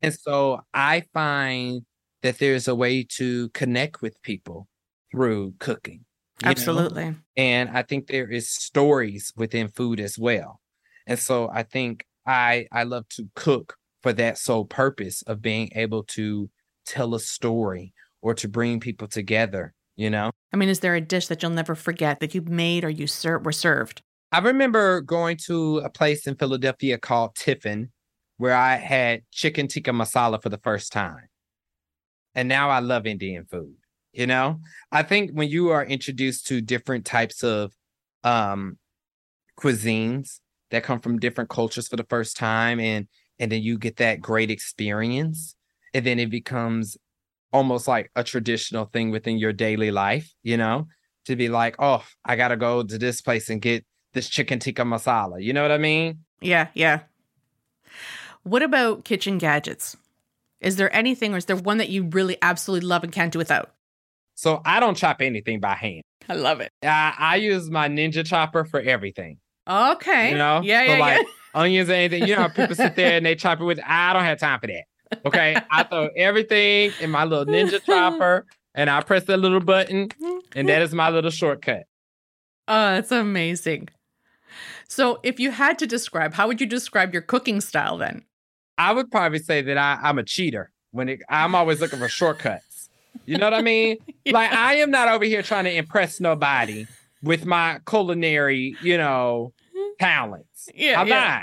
And 0.00 0.14
so 0.14 0.62
I 0.72 1.04
find 1.12 1.82
that 2.22 2.38
there's 2.38 2.66
a 2.66 2.74
way 2.74 3.04
to 3.18 3.50
connect 3.50 4.00
with 4.00 4.22
people 4.22 4.68
through 5.10 5.54
cooking. 5.58 6.04
you 6.42 6.46
know? 6.46 6.50
Absolutely. 6.52 7.14
and 7.36 7.68
i 7.70 7.82
think 7.82 8.06
there 8.06 8.30
is 8.30 8.48
stories 8.48 9.32
within 9.36 9.68
food 9.68 10.00
as 10.00 10.18
well 10.18 10.60
and 11.06 11.18
so 11.18 11.50
i 11.52 11.62
think 11.62 12.06
i 12.26 12.66
i 12.72 12.82
love 12.84 13.06
to 13.08 13.28
cook 13.34 13.76
for 14.02 14.12
that 14.14 14.38
sole 14.38 14.64
purpose 14.64 15.22
of 15.22 15.42
being 15.42 15.68
able 15.74 16.02
to 16.04 16.48
tell 16.86 17.14
a 17.14 17.20
story 17.20 17.92
or 18.22 18.32
to 18.34 18.48
bring 18.48 18.80
people 18.80 19.08
together 19.08 19.74
you 20.00 20.10
know? 20.10 20.30
I 20.52 20.56
mean, 20.56 20.68
is 20.68 20.80
there 20.80 20.94
a 20.94 21.00
dish 21.00 21.26
that 21.28 21.42
you'll 21.42 21.52
never 21.52 21.74
forget 21.74 22.20
that 22.20 22.34
you 22.34 22.42
made 22.42 22.84
or 22.84 22.90
you 22.90 23.06
ser- 23.06 23.38
were 23.38 23.52
served? 23.52 24.02
i 24.32 24.38
remember 24.38 25.00
going 25.00 25.36
to 25.36 25.78
a 25.78 25.90
place 25.90 26.28
in 26.28 26.36
philadelphia 26.36 26.96
called 26.96 27.34
tiffin 27.34 27.90
where 28.36 28.54
i 28.54 28.76
had 28.76 29.22
chicken 29.32 29.66
tikka 29.66 29.90
masala 29.90 30.40
for 30.40 30.48
the 30.48 30.58
first 30.58 30.92
time. 30.92 31.26
And 32.36 32.48
now 32.48 32.70
i 32.70 32.78
love 32.78 33.06
indian 33.06 33.44
food 33.44 33.74
you 34.12 34.26
know? 34.26 34.58
I 34.90 35.04
think 35.04 35.30
when 35.32 35.48
you 35.48 35.70
are 35.70 35.84
introduced 35.84 36.46
to 36.48 36.60
different 36.60 37.04
types 37.04 37.42
of 37.42 37.72
um 38.24 38.78
cuisines 39.58 40.40
that 40.70 40.84
come 40.84 41.00
from 41.00 41.18
different 41.18 41.50
cultures 41.50 41.88
for 41.88 41.96
the 41.96 42.06
first 42.08 42.36
time 42.36 42.80
and 42.80 43.06
and 43.38 43.50
then 43.50 43.62
you 43.62 43.78
get 43.78 43.96
that 43.96 44.20
great 44.20 44.50
experience 44.50 45.54
and 45.94 46.04
then 46.04 46.18
it 46.18 46.30
becomes 46.30 46.96
almost 47.52 47.88
like 47.88 48.10
a 48.16 48.22
traditional 48.24 48.84
thing 48.86 49.10
within 49.10 49.38
your 49.38 49.52
daily 49.52 49.90
life 49.90 50.32
you 50.42 50.56
know 50.56 50.86
to 51.24 51.36
be 51.36 51.48
like 51.48 51.74
oh 51.78 52.02
i 52.24 52.36
gotta 52.36 52.56
go 52.56 52.82
to 52.82 52.96
this 52.98 53.20
place 53.20 53.50
and 53.50 53.60
get 53.60 53.84
this 54.12 54.28
chicken 54.28 54.58
tikka 54.58 54.82
masala 54.82 55.42
you 55.42 55.52
know 55.52 55.62
what 55.62 55.72
i 55.72 55.78
mean 55.78 56.18
Yeah, 56.40 56.68
yeah. 56.74 57.00
What 58.42 58.62
about 58.62 59.04
kitchen 59.04 59.36
gadgets? 59.38 59.96
Is 60.60 60.76
there 60.76 60.94
anything 60.94 61.34
or 61.34 61.36
is 61.36 61.44
there 61.44 61.56
one 61.56 61.78
that 61.78 61.90
you 61.90 62.04
really 62.04 62.36
absolutely 62.42 62.86
love 62.88 63.04
and 63.04 63.12
can't 63.12 63.32
do 63.32 63.38
without? 63.38 63.70
so 64.36 64.62
i 64.64 64.80
don't 64.80 64.96
chop 64.96 65.20
anything 65.20 65.60
by 65.60 65.74
hand 65.74 66.02
I 66.28 66.34
love 66.34 66.60
it. 66.60 66.70
i, 66.82 67.14
I 67.18 67.36
use 67.36 67.68
my 67.68 67.88
ninja 67.88 68.24
chopper 68.24 68.64
for 68.64 68.80
everything 68.80 69.38
Okay. 69.68 70.30
You 70.32 70.38
know? 70.38 70.62
Yeah, 70.64 70.86
So, 70.86 70.92
yeah, 70.92 70.98
like, 70.98 71.18
yeah. 71.20 71.60
onions 71.60 71.88
and 71.90 71.96
anything. 71.98 72.26
You 72.26 72.34
know 72.34 72.42
how 72.42 72.48
people 72.48 72.74
sit 72.74 72.96
there 72.96 73.12
and 73.18 73.24
they 73.26 73.34
chop 73.36 73.60
it 73.60 73.64
with 73.64 73.78
I 73.86 74.12
don't 74.14 74.24
have 74.24 74.38
time 74.40 74.58
for 74.58 74.66
that. 74.68 74.84
Okay. 75.24 75.56
I 75.70 75.82
throw 75.84 76.08
everything 76.16 76.92
in 77.00 77.10
my 77.10 77.24
little 77.24 77.46
ninja 77.46 77.82
chopper 77.84 78.46
and 78.74 78.88
I 78.88 79.02
press 79.02 79.24
that 79.24 79.38
little 79.38 79.60
button 79.60 80.08
and 80.54 80.68
that 80.68 80.82
is 80.82 80.94
my 80.94 81.10
little 81.10 81.30
shortcut. 81.30 81.84
Oh, 82.68 82.94
that's 82.94 83.10
amazing. 83.10 83.88
So, 84.88 85.20
if 85.22 85.38
you 85.38 85.50
had 85.52 85.78
to 85.78 85.86
describe, 85.86 86.34
how 86.34 86.48
would 86.48 86.60
you 86.60 86.66
describe 86.66 87.12
your 87.12 87.22
cooking 87.22 87.60
style 87.60 87.96
then? 87.96 88.24
I 88.78 88.92
would 88.92 89.10
probably 89.10 89.38
say 89.38 89.62
that 89.62 89.78
I, 89.78 89.98
I'm 90.02 90.18
a 90.18 90.24
cheater 90.24 90.72
when 90.90 91.08
it, 91.08 91.20
I'm 91.28 91.54
always 91.54 91.80
looking 91.80 91.98
for 91.98 92.08
shortcuts. 92.08 92.88
You 93.26 93.38
know 93.38 93.46
what 93.46 93.54
I 93.54 93.62
mean? 93.62 93.98
Like 94.26 94.52
I 94.52 94.76
am 94.76 94.92
not 94.92 95.08
over 95.08 95.24
here 95.24 95.42
trying 95.42 95.64
to 95.64 95.74
impress 95.74 96.20
nobody 96.20 96.86
with 97.22 97.46
my 97.46 97.80
culinary, 97.88 98.76
you 98.80 98.96
know, 98.96 99.52
talents. 99.98 100.68
Yeah, 100.74 101.00
I'm 101.00 101.08
yeah. 101.08 101.24
not. 101.28 101.42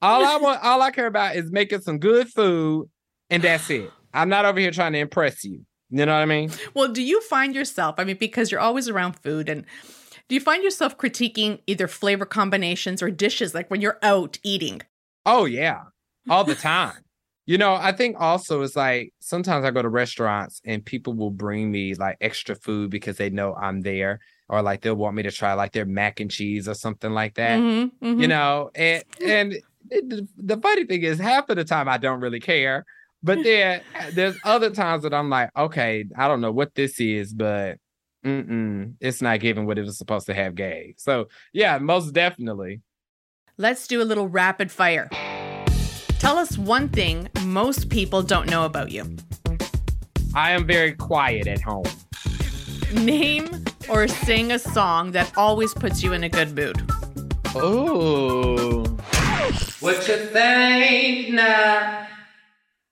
All 0.00 0.24
I 0.24 0.36
want, 0.36 0.62
all 0.62 0.80
I 0.82 0.92
care 0.92 1.06
about 1.06 1.34
is 1.34 1.50
making 1.50 1.80
some 1.80 1.98
good 1.98 2.28
food, 2.28 2.88
and 3.30 3.42
that's 3.42 3.68
it. 3.70 3.90
I'm 4.14 4.28
not 4.28 4.44
over 4.44 4.58
here 4.58 4.70
trying 4.70 4.92
to 4.94 4.98
impress 4.98 5.44
you. 5.44 5.64
You 5.90 6.04
know 6.04 6.12
what 6.12 6.22
I 6.22 6.26
mean? 6.26 6.50
Well, 6.74 6.88
do 6.88 7.02
you 7.02 7.20
find 7.22 7.54
yourself, 7.54 7.94
I 7.98 8.04
mean, 8.04 8.16
because 8.18 8.50
you're 8.50 8.60
always 8.60 8.88
around 8.88 9.14
food, 9.20 9.48
and 9.48 9.64
do 10.28 10.34
you 10.34 10.40
find 10.40 10.62
yourself 10.62 10.98
critiquing 10.98 11.60
either 11.66 11.88
flavor 11.88 12.26
combinations 12.26 13.02
or 13.02 13.10
dishes 13.10 13.54
like 13.54 13.70
when 13.70 13.80
you're 13.80 13.98
out 14.02 14.38
eating? 14.42 14.82
Oh 15.24 15.46
yeah, 15.46 15.84
all 16.28 16.44
the 16.44 16.54
time. 16.54 17.02
You 17.46 17.56
know, 17.56 17.74
I 17.74 17.92
think 17.92 18.16
also 18.20 18.60
it's 18.60 18.76
like 18.76 19.14
sometimes 19.20 19.64
I 19.64 19.70
go 19.70 19.80
to 19.80 19.88
restaurants 19.88 20.60
and 20.66 20.84
people 20.84 21.14
will 21.14 21.30
bring 21.30 21.70
me 21.70 21.94
like 21.94 22.18
extra 22.20 22.54
food 22.54 22.90
because 22.90 23.16
they 23.16 23.30
know 23.30 23.54
I'm 23.54 23.80
there, 23.80 24.20
or 24.50 24.60
like 24.60 24.82
they'll 24.82 24.94
want 24.94 25.16
me 25.16 25.22
to 25.22 25.30
try 25.30 25.54
like 25.54 25.72
their 25.72 25.86
mac 25.86 26.20
and 26.20 26.30
cheese 26.30 26.68
or 26.68 26.74
something 26.74 27.12
like 27.12 27.36
that. 27.36 27.58
Mhm, 27.60 27.92
mhm. 28.02 28.20
You 28.20 28.28
know, 28.28 28.70
and 28.74 29.02
and 29.24 29.54
it, 29.90 30.28
the 30.36 30.58
funny 30.58 30.84
thing 30.84 31.02
is, 31.02 31.18
half 31.18 31.48
of 31.48 31.56
the 31.56 31.64
time 31.64 31.88
I 31.88 31.96
don't 31.96 32.20
really 32.20 32.40
care, 32.40 32.84
but 33.22 33.42
then 33.42 33.80
uh, 33.98 34.10
there's 34.12 34.36
other 34.44 34.70
times 34.70 35.02
that 35.02 35.14
I'm 35.14 35.30
like, 35.30 35.50
okay, 35.56 36.04
I 36.16 36.28
don't 36.28 36.40
know 36.40 36.52
what 36.52 36.74
this 36.74 37.00
is, 37.00 37.32
but 37.32 37.78
mm-mm, 38.24 38.94
it's 39.00 39.22
not 39.22 39.40
giving 39.40 39.66
what 39.66 39.78
it 39.78 39.82
was 39.82 39.98
supposed 39.98 40.26
to 40.26 40.34
have 40.34 40.54
gave. 40.54 40.94
So 40.98 41.28
yeah, 41.52 41.78
most 41.78 42.12
definitely. 42.12 42.80
Let's 43.56 43.86
do 43.88 44.00
a 44.00 44.04
little 44.04 44.28
rapid 44.28 44.70
fire. 44.70 45.08
Tell 46.18 46.36
us 46.36 46.58
one 46.58 46.88
thing 46.88 47.28
most 47.44 47.88
people 47.88 48.22
don't 48.22 48.48
know 48.48 48.64
about 48.64 48.90
you. 48.90 49.04
I 50.34 50.52
am 50.52 50.66
very 50.66 50.92
quiet 50.92 51.46
at 51.46 51.60
home. 51.60 51.84
Name 52.92 53.64
or 53.88 54.08
sing 54.08 54.52
a 54.52 54.58
song 54.58 55.12
that 55.12 55.32
always 55.36 55.74
puts 55.74 56.02
you 56.02 56.12
in 56.12 56.24
a 56.24 56.28
good 56.28 56.54
mood? 56.54 56.78
Ooh. 57.56 58.84
What 59.80 60.06
you 60.08 60.16
think 60.16 61.30
now? 61.30 62.07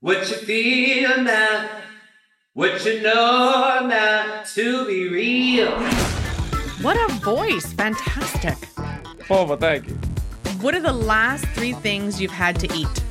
What 0.07 0.31
you 0.31 0.37
feel 0.37 1.21
now? 1.25 1.69
What 2.55 2.85
you 2.87 3.03
know 3.03 3.85
now 3.89 4.45
to 4.55 4.87
be 4.87 5.09
real? 5.09 5.73
What 6.81 6.97
a 7.11 7.13
voice! 7.15 7.73
Fantastic. 7.73 8.57
Oh, 9.29 9.45
well, 9.45 9.57
thank 9.57 9.89
you. 9.89 9.95
What 10.61 10.77
are 10.77 10.81
the 10.81 10.93
last 10.93 11.45
three 11.47 11.73
things 11.73 12.21
you've 12.21 12.31
had 12.31 12.61
to 12.61 12.73
eat? 12.73 13.03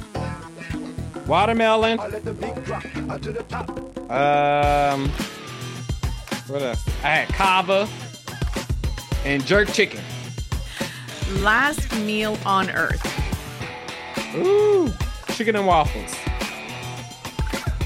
Watermelon. 1.27 1.99
Um, 4.09 5.09
what 6.47 6.61
else? 6.61 6.87
I 7.03 7.09
had 7.09 7.27
kava 7.27 7.89
and 9.25 9.45
jerk 9.45 9.67
chicken. 9.73 9.99
Last 11.39 11.93
meal 11.97 12.37
on 12.45 12.69
earth. 12.69 13.05
Ooh, 14.37 14.93
chicken 15.33 15.57
and 15.57 15.67
waffles. 15.67 16.15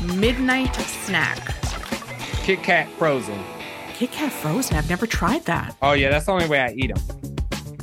Midnight 0.01 0.75
snack. 0.75 1.53
Kit 2.43 2.63
Kat 2.63 2.89
frozen. 2.97 3.37
Kit 3.93 4.11
Kat 4.11 4.31
frozen. 4.31 4.77
I've 4.77 4.89
never 4.89 5.05
tried 5.05 5.45
that. 5.45 5.75
Oh 5.81 5.91
yeah, 5.93 6.09
that's 6.09 6.25
the 6.25 6.31
only 6.31 6.47
way 6.47 6.59
I 6.61 6.71
eat 6.71 6.93
them. 6.95 7.03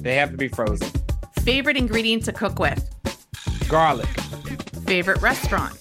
They 0.01 0.15
have 0.17 0.31
to 0.31 0.37
be 0.37 0.49
frozen. 0.49 0.89
Favorite 1.43 1.77
ingredient 1.77 2.25
to 2.25 2.33
cook 2.33 2.59
with? 2.59 2.89
Garlic. 3.69 4.09
Favorite 4.87 5.21
restaurant? 5.21 5.79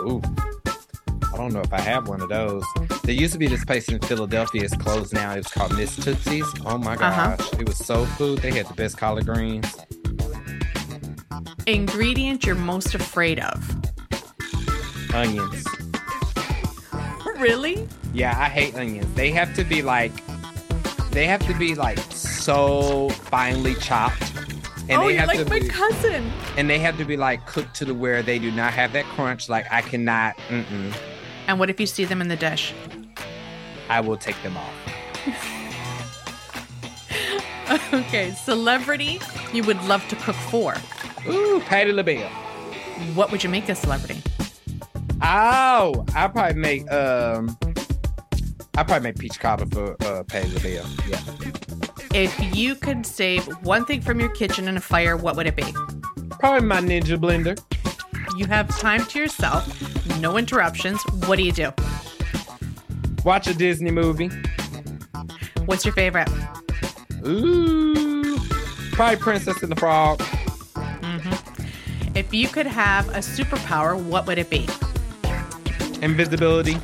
Ooh. 0.00 0.22
I 0.66 1.36
don't 1.36 1.52
know 1.52 1.60
if 1.60 1.72
I 1.72 1.80
have 1.80 2.08
one 2.08 2.20
of 2.20 2.28
those. 2.28 2.64
There 3.04 3.14
used 3.14 3.32
to 3.34 3.38
be 3.38 3.46
this 3.46 3.64
place 3.64 3.88
in 3.88 4.00
Philadelphia. 4.00 4.64
It's 4.64 4.76
closed 4.76 5.12
now. 5.14 5.32
It 5.34 5.38
was 5.38 5.48
called 5.48 5.76
Miss 5.76 5.94
Tootsie's. 5.96 6.46
Oh 6.64 6.78
my 6.78 6.94
Uh-huh. 6.94 7.36
gosh. 7.36 7.52
It 7.60 7.66
was 7.68 7.76
so 7.76 8.04
food. 8.06 8.38
They 8.40 8.50
had 8.52 8.66
the 8.66 8.74
best 8.74 8.96
collard 8.96 9.26
greens. 9.26 9.66
Ingredient 11.66 12.44
you're 12.46 12.54
most 12.56 12.94
afraid 12.94 13.38
of? 13.40 13.77
Onions. 15.14 15.64
Really? 17.38 17.86
Yeah, 18.12 18.34
I 18.38 18.48
hate 18.48 18.74
onions. 18.74 19.12
They 19.14 19.30
have 19.30 19.54
to 19.54 19.64
be 19.64 19.80
like 19.82 20.12
they 21.10 21.24
have 21.26 21.44
to 21.46 21.54
be 21.54 21.74
like 21.74 21.98
so 22.10 23.08
finely 23.10 23.74
chopped. 23.76 24.32
And 24.88 25.00
oh, 25.02 25.06
they 25.06 25.12
you're 25.12 25.20
have 25.20 25.28
like 25.28 25.38
to 25.38 25.44
my 25.44 25.60
be, 25.60 25.68
cousin. 25.68 26.30
and 26.56 26.68
they 26.68 26.78
have 26.78 26.96
to 26.98 27.04
be 27.04 27.16
like 27.16 27.46
cooked 27.46 27.74
to 27.76 27.84
the 27.84 27.94
where 27.94 28.22
they 28.22 28.38
do 28.38 28.50
not 28.50 28.72
have 28.72 28.92
that 28.92 29.04
crunch. 29.04 29.48
Like 29.48 29.70
I 29.70 29.82
cannot 29.82 30.36
mm-mm. 30.48 30.94
And 31.46 31.58
what 31.58 31.70
if 31.70 31.80
you 31.80 31.86
see 31.86 32.04
them 32.04 32.20
in 32.20 32.28
the 32.28 32.36
dish? 32.36 32.74
I 33.88 34.00
will 34.00 34.16
take 34.16 34.40
them 34.42 34.56
off. 34.56 34.74
Okay, 37.92 38.30
celebrity 38.32 39.20
you 39.52 39.62
would 39.64 39.82
love 39.84 40.06
to 40.08 40.16
cook 40.16 40.36
for. 40.36 40.74
Ooh, 41.28 41.60
Patti 41.66 41.92
LaBelle. 41.92 42.30
What 43.14 43.30
would 43.30 43.44
you 43.44 43.50
make 43.50 43.68
a 43.68 43.74
celebrity? 43.74 44.22
Oh, 45.20 46.04
I 46.14 46.28
probably 46.28 46.54
make 46.60 46.90
um, 46.92 47.56
I 48.76 48.82
probably 48.84 49.00
make 49.00 49.18
peach 49.18 49.40
cobbler 49.40 49.66
for 49.66 49.96
uh, 50.06 50.22
Patti 50.24 50.48
LaBelle. 50.52 50.86
Yeah, 51.08 51.20
If 52.14 52.56
you 52.56 52.74
could 52.76 53.04
save 53.04 53.44
one 53.64 53.84
thing 53.84 54.00
from 54.00 54.20
your 54.20 54.28
kitchen 54.30 54.68
in 54.68 54.76
a 54.76 54.80
fire, 54.80 55.16
what 55.16 55.36
would 55.36 55.46
it 55.46 55.56
be? 55.56 55.64
probably 56.38 56.66
my 56.68 56.80
Ninja 56.80 57.16
blender. 57.18 57.58
You 58.38 58.46
have 58.46 58.68
time 58.78 59.04
to 59.06 59.18
yourself, 59.18 59.66
no 60.20 60.36
interruptions. 60.36 61.02
What 61.26 61.36
do 61.36 61.42
you 61.42 61.50
do? 61.50 61.72
Watch 63.24 63.48
a 63.48 63.54
Disney 63.54 63.90
movie. 63.90 64.30
What's 65.66 65.84
your 65.84 65.94
favorite? 65.94 66.28
Ooh, 67.26 68.38
probably 68.92 69.16
Princess 69.16 69.60
and 69.64 69.72
the 69.72 69.76
Frog. 69.76 70.22
If 72.14 72.32
you 72.32 72.46
could 72.48 72.66
have 72.66 73.08
a 73.08 73.18
superpower, 73.18 74.00
what 74.00 74.26
would 74.28 74.38
it 74.38 74.48
be? 74.48 74.68
Invisibility. 76.02 76.76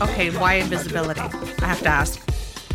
Okay, 0.00 0.30
why 0.38 0.54
invisibility? 0.54 1.20
I 1.20 1.66
have 1.66 1.80
to 1.80 1.88
ask. 1.88 2.20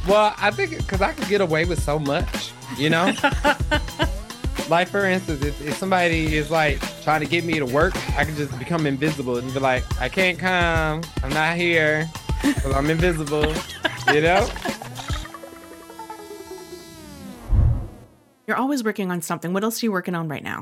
Well, 0.08 0.34
I 0.38 0.52
think 0.52 0.78
because 0.78 1.02
I 1.02 1.14
could 1.14 1.28
get 1.28 1.42
away 1.42 1.66
with 1.66 1.82
so 1.82 2.00
much, 2.00 2.52
you 2.78 2.90
know. 2.90 3.06
like 4.70 4.88
for 4.88 5.06
instance, 5.06 5.44
if, 5.44 5.66
if 5.66 5.78
somebody 5.78 6.36
is 6.36 6.52
like 6.52 6.80
trying 7.04 7.22
to 7.22 7.28
get 7.28 7.44
me 7.44 7.60
to 7.60 7.66
work, 7.66 7.96
I 8.18 8.26
can 8.26 8.36
just 8.36 8.58
become 8.60 8.86
invisible 8.86 9.38
and 9.38 9.54
be 9.54 9.60
like, 9.60 9.84
"I 10.02 10.10
can't 10.10 10.38
come. 10.38 11.02
I'm 11.24 11.30
not 11.30 11.56
here 11.56 12.10
because 12.42 12.74
I'm 12.74 12.90
invisible." 12.90 13.54
You 14.14 14.22
know. 14.22 14.50
You're 18.48 18.58
always 18.58 18.84
working 18.84 19.12
on 19.12 19.22
something. 19.22 19.54
What 19.54 19.64
else 19.64 19.84
are 19.84 19.86
you 19.86 19.92
working 19.92 20.16
on 20.16 20.28
right 20.28 20.44
now? 20.44 20.62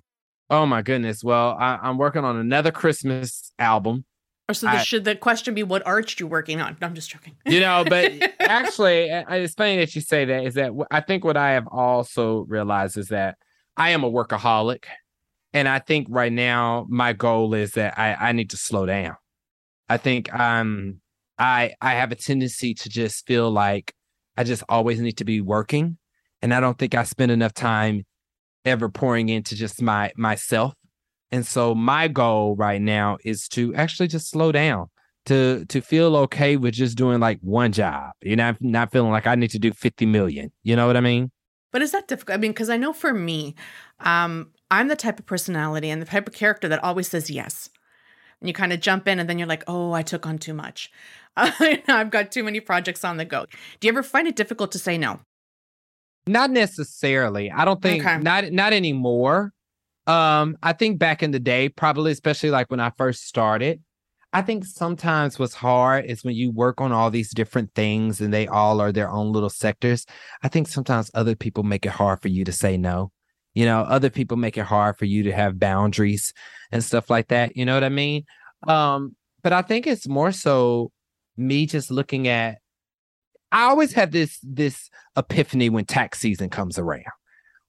Oh 0.49 0.65
my 0.65 0.81
goodness. 0.81 1.23
Well, 1.23 1.55
I, 1.57 1.79
I'm 1.81 1.97
working 1.97 2.25
on 2.25 2.35
another 2.35 2.71
Christmas 2.71 3.51
album. 3.57 4.05
Or 4.49 4.53
so 4.53 4.67
the, 4.67 4.73
I- 4.73 4.83
should 4.83 5.03
the 5.03 5.15
question 5.15 5.53
be 5.53 5.63
what 5.63 5.85
art 5.85 6.19
you 6.19 6.27
working 6.27 6.61
on? 6.61 6.77
No, 6.79 6.87
I'm 6.87 6.95
just 6.95 7.09
joking. 7.09 7.35
You 7.45 7.59
know, 7.59 7.83
but 7.87 8.11
actually, 8.39 9.09
it's 9.11 9.53
funny 9.55 9.77
that 9.77 9.93
you 9.93 10.01
say 10.01 10.25
that. 10.25 10.45
Is 10.45 10.53
that 10.53 10.71
I 10.89 11.01
think 11.01 11.25
what 11.25 11.35
I 11.37 11.51
have 11.51 11.67
also 11.67 12.45
realized 12.47 12.97
is 12.97 13.09
that 13.09 13.37
I 13.75 13.89
am 13.89 14.03
a 14.03 14.11
workaholic, 14.11 14.85
and 15.53 15.67
I 15.67 15.79
think 15.79 16.07
right 16.09 16.31
now 16.31 16.85
my 16.89 17.13
goal 17.13 17.53
is 17.53 17.71
that 17.73 17.99
I 17.99 18.13
I 18.13 18.31
need 18.31 18.49
to 18.51 18.57
slow 18.57 18.85
down. 18.85 19.17
I 19.89 19.97
think 19.97 20.33
um 20.33 21.01
I 21.37 21.73
I 21.81 21.95
have 21.95 22.11
a 22.11 22.15
tendency 22.15 22.73
to 22.73 22.89
just 22.89 23.25
feel 23.27 23.51
like 23.51 23.93
I 24.37 24.43
just 24.45 24.63
always 24.69 25.01
need 25.01 25.17
to 25.17 25.25
be 25.25 25.41
working, 25.41 25.97
and 26.41 26.53
I 26.53 26.61
don't 26.61 26.77
think 26.77 26.95
I 26.95 27.03
spend 27.03 27.31
enough 27.31 27.53
time 27.53 28.05
ever 28.63 28.87
pouring 28.87 29.27
into 29.27 29.55
just 29.55 29.81
my 29.81 30.11
myself. 30.15 30.73
And 31.31 31.45
so 31.45 31.75
my 31.75 32.07
goal 32.07 32.55
right 32.55 32.81
now 32.81 33.17
is 33.23 33.47
to 33.49 33.73
actually 33.75 34.07
just 34.07 34.29
slow 34.29 34.51
down 34.51 34.87
to 35.25 35.65
to 35.65 35.81
feel 35.81 36.15
okay 36.15 36.55
with 36.55 36.73
just 36.73 36.97
doing 36.97 37.19
like 37.19 37.39
one 37.41 37.71
job. 37.71 38.11
You 38.21 38.35
know, 38.35 38.55
not 38.61 38.91
feeling 38.91 39.11
like 39.11 39.27
I 39.27 39.35
need 39.35 39.51
to 39.51 39.59
do 39.59 39.73
50 39.73 40.05
million. 40.05 40.51
You 40.63 40.75
know 40.75 40.87
what 40.87 40.97
I 40.97 41.01
mean? 41.01 41.31
But 41.73 41.81
is 41.81 41.91
that 41.91 42.07
difficult? 42.07 42.37
I 42.37 42.39
mean, 42.39 42.51
because 42.51 42.69
I 42.69 42.77
know 42.77 42.93
for 42.93 43.13
me, 43.13 43.55
um, 43.99 44.51
I'm 44.71 44.87
the 44.87 44.95
type 44.95 45.19
of 45.19 45.25
personality 45.25 45.89
and 45.89 46.01
the 46.01 46.05
type 46.05 46.27
of 46.27 46.33
character 46.33 46.69
that 46.69 46.83
always 46.83 47.09
says 47.09 47.29
yes. 47.29 47.69
And 48.39 48.47
you 48.47 48.53
kind 48.53 48.71
of 48.71 48.79
jump 48.79 49.07
in 49.07 49.19
and 49.19 49.29
then 49.29 49.37
you're 49.37 49.47
like, 49.47 49.63
oh, 49.67 49.91
I 49.91 50.01
took 50.01 50.25
on 50.25 50.37
too 50.37 50.53
much. 50.53 50.89
I've 51.35 52.09
got 52.09 52.31
too 52.31 52.43
many 52.43 52.61
projects 52.61 53.03
on 53.03 53.17
the 53.17 53.25
go. 53.25 53.45
Do 53.79 53.87
you 53.87 53.91
ever 53.91 54.01
find 54.01 54.27
it 54.27 54.35
difficult 54.35 54.71
to 54.71 54.79
say 54.79 54.97
no? 54.97 55.19
Not 56.25 56.51
necessarily. 56.51 57.51
I 57.51 57.65
don't 57.65 57.81
think 57.81 58.03
Okay. 58.03 58.17
not 58.17 58.51
not 58.51 58.73
anymore. 58.73 59.53
Um, 60.07 60.57
I 60.63 60.73
think 60.73 60.99
back 60.99 61.21
in 61.21 61.31
the 61.31 61.39
day, 61.39 61.69
probably 61.69 62.11
especially 62.11 62.49
like 62.49 62.71
when 62.71 62.79
I 62.79 62.91
first 62.97 63.27
started, 63.27 63.81
I 64.33 64.41
think 64.41 64.65
sometimes 64.65 65.39
what's 65.39 65.53
hard 65.53 66.05
is 66.05 66.23
when 66.23 66.35
you 66.35 66.51
work 66.51 66.81
on 66.81 66.91
all 66.91 67.09
these 67.09 67.33
different 67.33 67.73
things 67.75 68.21
and 68.21 68.33
they 68.33 68.47
all 68.47 68.81
are 68.81 68.91
their 68.91 69.09
own 69.09 69.31
little 69.31 69.49
sectors. 69.49 70.05
I 70.43 70.47
think 70.47 70.67
sometimes 70.67 71.11
other 71.13 71.35
people 71.35 71.63
make 71.63 71.85
it 71.85 71.91
hard 71.91 72.21
for 72.21 72.27
you 72.27 72.43
to 72.45 72.51
say 72.51 72.77
no. 72.77 73.11
You 73.53 73.65
know, 73.65 73.81
other 73.81 74.09
people 74.09 74.37
make 74.37 74.57
it 74.57 74.65
hard 74.65 74.97
for 74.97 75.05
you 75.05 75.23
to 75.23 75.31
have 75.31 75.59
boundaries 75.59 76.33
and 76.71 76.83
stuff 76.83 77.09
like 77.09 77.29
that. 77.29 77.55
You 77.55 77.65
know 77.65 77.73
what 77.73 77.83
I 77.83 77.89
mean? 77.89 78.25
Um, 78.67 79.15
but 79.43 79.53
I 79.53 79.61
think 79.61 79.87
it's 79.87 80.07
more 80.07 80.31
so 80.31 80.91
me 81.37 81.65
just 81.65 81.91
looking 81.91 82.27
at 82.27 82.57
I 83.51 83.63
always 83.63 83.93
have 83.93 84.11
this 84.11 84.39
this 84.43 84.89
epiphany 85.15 85.69
when 85.69 85.85
tax 85.85 86.19
season 86.19 86.49
comes 86.49 86.77
around. 86.77 87.05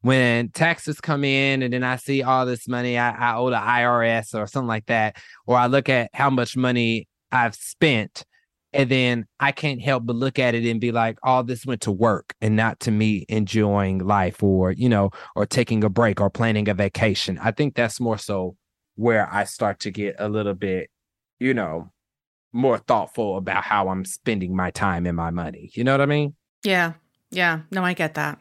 When 0.01 0.51
taxes 0.51 1.01
come 1.01 1.25
in 1.25 1.63
and 1.63 1.73
then 1.73 1.83
I 1.83 1.97
see 1.97 2.23
all 2.23 2.47
this 2.47 2.69
money 2.69 2.97
I, 2.97 3.11
I 3.11 3.37
owe 3.37 3.51
the 3.51 3.57
IRS 3.57 4.35
or 4.35 4.47
something 4.47 4.69
like 4.69 4.87
that, 4.87 5.17
or 5.47 5.57
I 5.57 5.67
look 5.67 5.89
at 5.89 6.11
how 6.15 6.31
much 6.31 6.57
money 6.57 7.09
I've 7.33 7.55
spent, 7.55 8.25
and 8.73 8.91
then 8.91 9.27
I 9.41 9.53
can't 9.53 9.81
help 9.81 10.07
but 10.07 10.17
look 10.17 10.39
at 10.39 10.55
it 10.55 10.69
and 10.69 10.81
be 10.81 10.93
like, 10.93 11.19
all 11.23 11.43
this 11.43 11.65
went 11.65 11.81
to 11.83 11.93
work 11.93 12.35
and 12.41 12.55
not 12.55 12.81
to 12.81 12.91
me 12.91 13.25
enjoying 13.29 13.99
life 13.99 14.43
or, 14.43 14.73
you 14.73 14.89
know, 14.89 15.11
or 15.35 15.47
taking 15.47 15.83
a 15.85 15.89
break 15.89 16.21
or 16.21 16.31
planning 16.31 16.69
a 16.69 16.75
vacation. 16.75 17.39
I 17.43 17.51
think 17.51 17.75
that's 17.75 17.99
more 17.99 18.19
so 18.19 18.57
where 18.97 19.33
I 19.33 19.45
start 19.45 19.81
to 19.81 19.91
get 19.91 20.17
a 20.19 20.29
little 20.29 20.55
bit, 20.55 20.91
you 21.39 21.55
know, 21.55 21.91
more 22.53 22.79
thoughtful 22.79 23.37
about 23.37 23.65
how 23.65 23.89
I'm 23.89 24.05
spending 24.05 24.55
my 24.55 24.71
time 24.71 25.07
and 25.07 25.17
my 25.17 25.31
money. 25.31 25.71
You 25.75 25.85
know 25.85 25.93
what 25.93 26.01
I 26.01 26.07
mean? 26.07 26.35
Yeah. 26.63 26.95
Yeah. 27.31 27.61
No, 27.71 27.85
I 27.85 27.95
get 27.95 28.15
that. 28.15 28.39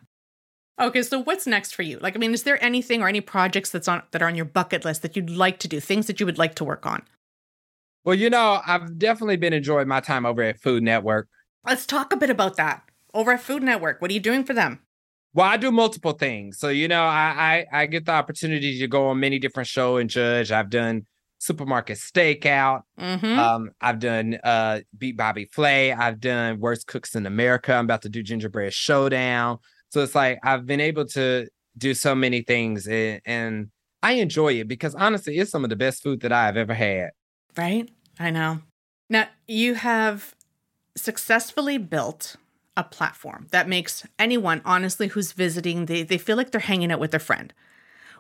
Okay, 0.80 1.02
so 1.02 1.20
what's 1.20 1.48
next 1.48 1.74
for 1.74 1.82
you? 1.82 1.98
Like, 2.00 2.16
I 2.16 2.20
mean, 2.20 2.34
is 2.34 2.44
there 2.44 2.64
anything 2.64 3.02
or 3.02 3.08
any 3.08 3.22
projects 3.22 3.72
that's 3.72 3.88
on 3.88 4.04
that 4.12 4.22
are 4.22 4.28
on 4.28 4.36
your 4.36 4.46
bucket 4.46 4.86
list 4.86 5.02
that 5.02 5.16
you'd 5.16 5.30
like 5.30 5.58
to 5.60 5.68
do, 5.68 5.80
things 5.80 6.06
that 6.08 6.20
you 6.20 6.26
would 6.26 6.38
like 6.38 6.54
to 6.56 6.64
work 6.64 6.86
on? 6.86 7.04
Well, 8.06 8.16
you 8.16 8.30
know, 8.30 8.62
I've 8.66 8.98
definitely 9.00 9.38
been 9.38 9.54
enjoying 9.54 9.88
my 9.88 10.00
time 10.02 10.26
over 10.26 10.44
at 10.44 10.60
Food 10.60 10.84
Network. 10.84 11.28
Let's 11.66 11.86
talk 11.86 12.14
a 12.14 12.18
bit 12.18 12.30
about 12.30 12.58
that. 12.58 12.84
Over 13.14 13.32
at 13.32 13.42
Food 13.42 13.64
Network, 13.64 14.02
what 14.02 14.12
are 14.12 14.14
you 14.14 14.20
doing 14.20 14.44
for 14.44 14.54
them? 14.54 14.80
Well, 15.34 15.48
I 15.48 15.58
do 15.58 15.72
multiple 15.72 16.14
things. 16.14 16.60
So, 16.60 16.70
you 16.70 16.88
know, 16.88 17.04
I, 17.04 17.66
I 17.72 17.82
I 17.82 17.86
get 17.88 18.06
the 18.06 18.12
opportunity 18.12 18.80
to 18.80 18.88
go 18.88 19.08
on 19.08 19.20
many 19.20 19.40
different 19.40 19.68
show 19.68 19.98
and 19.98 20.10
judge. 20.10 20.52
I've 20.52 20.70
done 20.70 21.06
supermarket 21.40 21.98
stakeout. 21.98 22.82
Mm-hmm. 23.00 23.40
Um, 23.40 23.72
I've 23.82 24.00
done 24.00 24.40
uh 24.44 24.80
Beat 24.98 25.18
Bobby 25.18 25.46
Flay. 25.46 25.92
I've 25.92 26.20
done 26.20 26.60
Worst 26.60 26.88
Cooks 26.88 27.16
in 27.16 27.26
America. 27.26 27.74
I'm 27.74 27.86
about 27.86 28.04
to 28.04 28.10
do 28.10 28.24
Gingerbread 28.24 28.74
Showdown. 28.74 29.58
So 29.90 30.04
it's 30.04 30.16
like 30.16 30.40
I've 30.44 30.66
been 30.66 30.82
able 30.82 31.06
to 31.08 31.48
do 31.78 31.94
so 31.94 32.16
many 32.16 32.42
things 32.42 32.88
and, 32.88 33.22
and 33.26 33.70
I 34.04 34.14
enjoy 34.14 34.54
it 34.54 34.68
because 34.68 34.96
honestly, 34.96 35.38
it's 35.38 35.52
some 35.52 35.64
of 35.64 35.70
the 35.70 35.76
best 35.76 36.04
food 36.04 36.22
that 36.22 36.32
I've 36.32 36.58
ever 36.58 36.74
had. 36.74 37.12
right? 37.56 37.90
I 38.20 38.30
know. 38.30 38.60
Now, 39.10 39.28
you 39.48 39.76
have 39.76 40.36
successfully 40.96 41.78
built 41.78 42.36
a 42.76 42.84
platform 42.84 43.48
that 43.52 43.68
makes 43.68 44.06
anyone, 44.20 44.62
honestly, 44.66 45.08
who's 45.08 45.32
visiting, 45.32 45.86
they, 45.86 46.04
they 46.04 46.18
feel 46.18 46.38
like 46.38 46.52
they're 46.52 46.62
hanging 46.62 46.92
out 46.92 47.00
with 47.00 47.14
a 47.14 47.20
friend. 47.20 47.54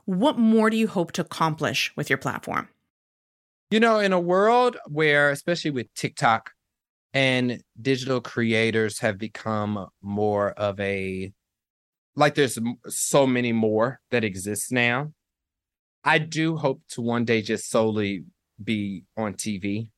What 0.05 0.37
more 0.37 0.69
do 0.69 0.77
you 0.77 0.87
hope 0.87 1.11
to 1.13 1.21
accomplish 1.21 1.95
with 1.95 2.09
your 2.09 2.17
platform? 2.17 2.69
You 3.69 3.79
know, 3.79 3.99
in 3.99 4.13
a 4.13 4.19
world 4.19 4.77
where, 4.87 5.29
especially 5.29 5.71
with 5.71 5.93
TikTok 5.93 6.51
and 7.13 7.61
digital 7.79 8.21
creators 8.21 8.99
have 8.99 9.17
become 9.17 9.87
more 10.01 10.51
of 10.51 10.79
a 10.79 11.31
like 12.17 12.35
there's 12.35 12.57
so 12.87 13.25
many 13.25 13.53
more 13.53 14.01
that 14.11 14.25
exist 14.25 14.71
now. 14.71 15.13
I 16.03 16.17
do 16.17 16.57
hope 16.57 16.81
to 16.89 17.01
one 17.01 17.23
day 17.23 17.41
just 17.41 17.69
solely 17.69 18.25
be 18.61 19.03
on 19.15 19.35
TV 19.35 19.89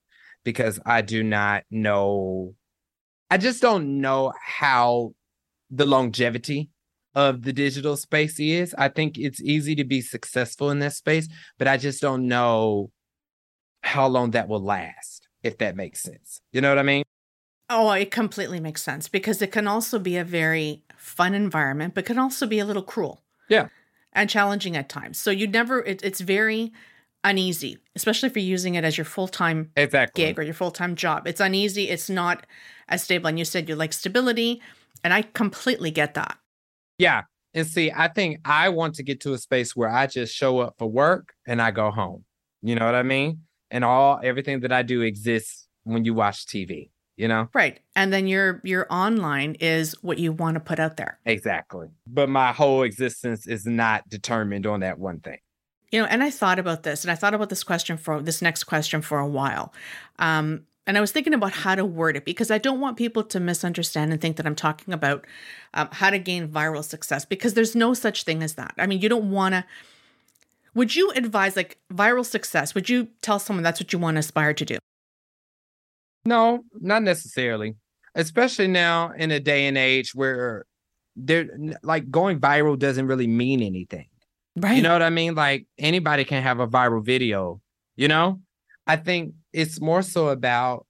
because 0.44 0.80
I 0.86 1.02
do 1.02 1.24
not 1.24 1.64
know 1.72 2.56
I 3.32 3.38
just 3.38 3.62
don't 3.62 4.02
know 4.02 4.34
how 4.44 5.14
the 5.70 5.86
longevity 5.86 6.70
of 7.14 7.44
the 7.44 7.54
digital 7.54 7.96
space 7.96 8.40
is. 8.40 8.74
I 8.78 8.90
think 8.90 9.18
it's 9.18 9.42
easy 9.42 9.76
to 9.76 9.84
be 9.84 10.02
successful 10.02 10.72
in 10.72 10.80
that 10.80 10.94
space, 10.94 11.28
but 11.60 11.68
I 11.68 11.78
just 11.78 12.02
don't 12.02 12.28
know 12.28 12.92
how 13.82 14.08
long 14.08 14.32
that 14.32 14.48
will 14.48 14.64
last, 14.64 15.28
if 15.44 15.60
that 15.60 15.76
makes 15.76 16.02
sense. 16.02 16.42
You 16.52 16.62
know 16.62 16.70
what 16.70 16.80
I 16.80 16.84
mean? 16.84 17.04
Oh, 17.70 17.92
it 17.92 18.10
completely 18.10 18.60
makes 18.60 18.82
sense 18.82 19.08
because 19.08 19.44
it 19.44 19.52
can 19.52 19.68
also 19.68 20.00
be 20.00 20.18
a 20.18 20.24
very 20.24 20.84
fun 21.10 21.34
environment, 21.34 21.96
but 21.96 22.06
can 22.06 22.20
also 22.20 22.46
be 22.46 22.60
a 22.60 22.66
little 22.66 22.84
cruel. 22.84 23.24
Yeah. 23.50 23.68
And 24.14 24.30
challenging 24.30 24.78
at 24.78 24.90
times. 24.90 25.18
So 25.18 25.32
you 25.32 25.48
never, 25.48 25.84
it, 25.84 26.04
it's 26.04 26.20
very 26.20 26.72
uneasy, 27.24 27.78
especially 27.96 28.28
if 28.28 28.36
you're 28.36 28.46
using 28.46 28.76
it 28.76 28.84
as 28.84 28.98
your 28.98 29.06
full 29.06 29.28
time 29.28 29.72
Exactly. 29.76 30.24
gig 30.24 30.40
or 30.40 30.44
your 30.44 30.54
full 30.54 30.72
time 30.72 30.96
job. 30.96 31.28
It's 31.28 31.40
uneasy. 31.42 31.90
It's 31.90 32.10
not 32.10 32.46
as 32.88 33.04
stable. 33.04 33.28
And 33.28 33.38
you 33.40 33.46
said 33.46 33.68
you 33.68 33.76
like 33.76 33.94
stability. 33.94 34.62
And 35.04 35.14
I 35.14 35.22
completely 35.22 35.92
get 35.92 36.14
that. 36.14 36.38
Yeah. 36.98 37.24
And 37.54 37.66
see, 37.66 37.92
I 37.96 38.08
think 38.08 38.40
I 38.46 38.70
want 38.70 38.96
to 38.96 39.04
get 39.04 39.22
to 39.22 39.34
a 39.34 39.38
space 39.38 39.76
where 39.76 39.90
I 39.90 40.08
just 40.08 40.36
show 40.36 40.60
up 40.60 40.76
for 40.78 40.88
work 40.88 41.34
and 41.48 41.62
I 41.62 41.72
go 41.72 41.90
home. 41.92 42.26
You 42.62 42.76
know 42.76 42.86
what 42.86 42.96
I 42.96 43.04
mean? 43.04 43.42
And 43.72 43.84
all 43.84 44.20
everything 44.24 44.60
that 44.62 44.72
I 44.72 44.84
do 44.84 45.02
exists 45.02 45.68
when 45.84 46.06
you 46.06 46.14
watch 46.14 46.46
TV, 46.46 46.90
you 47.20 47.28
know? 47.28 47.50
Right. 47.54 47.80
And 47.96 48.14
then 48.14 48.28
your 48.28 48.62
your 48.64 48.88
online 48.90 49.56
is 49.60 49.94
what 50.02 50.18
you 50.18 50.32
want 50.32 50.56
to 50.56 50.62
put 50.62 50.80
out 50.80 50.96
there. 50.96 51.20
Exactly. 51.26 51.90
But 52.08 52.30
my 52.30 52.54
whole 52.54 52.84
existence 52.84 53.46
is 53.46 53.66
not 53.66 54.08
determined 54.08 54.66
on 54.66 54.80
that 54.80 54.98
one 54.98 55.20
thing. 55.20 55.40
You 55.92 56.02
know, 56.02 56.08
and 56.08 56.24
I 56.24 56.30
thought 56.30 56.60
about 56.60 56.84
this 56.84 57.04
and 57.04 57.12
I 57.12 57.16
thought 57.16 57.34
about 57.34 57.50
this 57.50 57.64
question 57.64 57.98
for 57.98 58.22
this 58.22 58.42
next 58.42 58.64
question 58.64 59.02
for 59.02 59.20
a 59.20 59.28
while. 59.28 59.74
Um, 60.18 60.66
and 60.88 60.98
I 60.98 61.02
was 61.02 61.12
thinking 61.12 61.34
about 61.34 61.52
how 61.52 61.76
to 61.76 61.86
word 61.86 62.16
it 62.16 62.26
because 62.26 62.50
I 62.50 62.58
don't 62.58 62.80
want 62.80 62.98
people 62.98 63.24
to 63.24 63.40
misunderstand 63.40 64.12
and 64.12 64.22
think 64.22 64.38
that 64.38 64.48
I'm 64.48 64.56
talking 64.56 64.94
about 64.94 65.28
um, 65.74 65.90
how 65.92 66.10
to 66.10 66.20
gain 66.20 66.48
viral 66.48 66.84
success 66.84 67.26
because 67.26 67.54
there's 67.54 67.76
no 67.76 67.94
such 67.94 68.24
thing 68.24 68.42
as 68.42 68.56
that. 68.56 68.74
I 68.78 68.88
mean, 68.88 69.02
you 69.02 69.10
don't 69.10 69.30
want 69.30 69.54
to. 69.54 69.66
Would 70.74 70.96
you 70.96 71.12
advise 71.12 71.58
like 71.58 71.80
viral 71.94 72.26
success? 72.26 72.74
Would 72.76 72.90
you 72.90 73.10
tell 73.22 73.40
someone 73.40 73.64
that's 73.64 73.80
what 73.80 73.92
you 73.92 74.00
want 74.00 74.16
to 74.16 74.20
aspire 74.20 74.54
to 74.54 74.66
do? 74.66 74.78
No, 76.30 76.64
not 76.80 77.02
necessarily. 77.02 77.76
Especially 78.14 78.68
now 78.68 79.12
in 79.18 79.32
a 79.32 79.40
day 79.40 79.66
and 79.66 79.78
age 79.78 80.14
where 80.14 80.66
there 81.16 81.48
like 81.82 82.12
going 82.12 82.40
viral 82.40 82.78
doesn't 82.78 83.08
really 83.08 83.26
mean 83.26 83.64
anything. 83.64 84.06
Right. 84.56 84.76
You 84.76 84.84
know 84.84 84.94
what 84.94 85.02
I 85.02 85.10
mean? 85.10 85.34
Like 85.34 85.66
anybody 85.80 86.24
can 86.26 86.44
have 86.44 86.60
a 86.60 86.68
viral 86.68 87.04
video, 87.04 87.62
you 87.96 88.08
know? 88.08 88.42
I 88.86 88.96
think 88.96 89.34
it's 89.54 89.82
more 89.82 90.04
so 90.04 90.30
about 90.30 90.86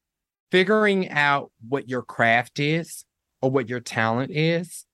figuring 0.52 1.10
out 1.10 1.52
what 1.68 1.88
your 1.88 2.02
craft 2.02 2.60
is 2.60 3.06
or 3.42 3.50
what 3.50 3.70
your 3.70 3.80
talent 3.80 4.32
is 4.32 4.86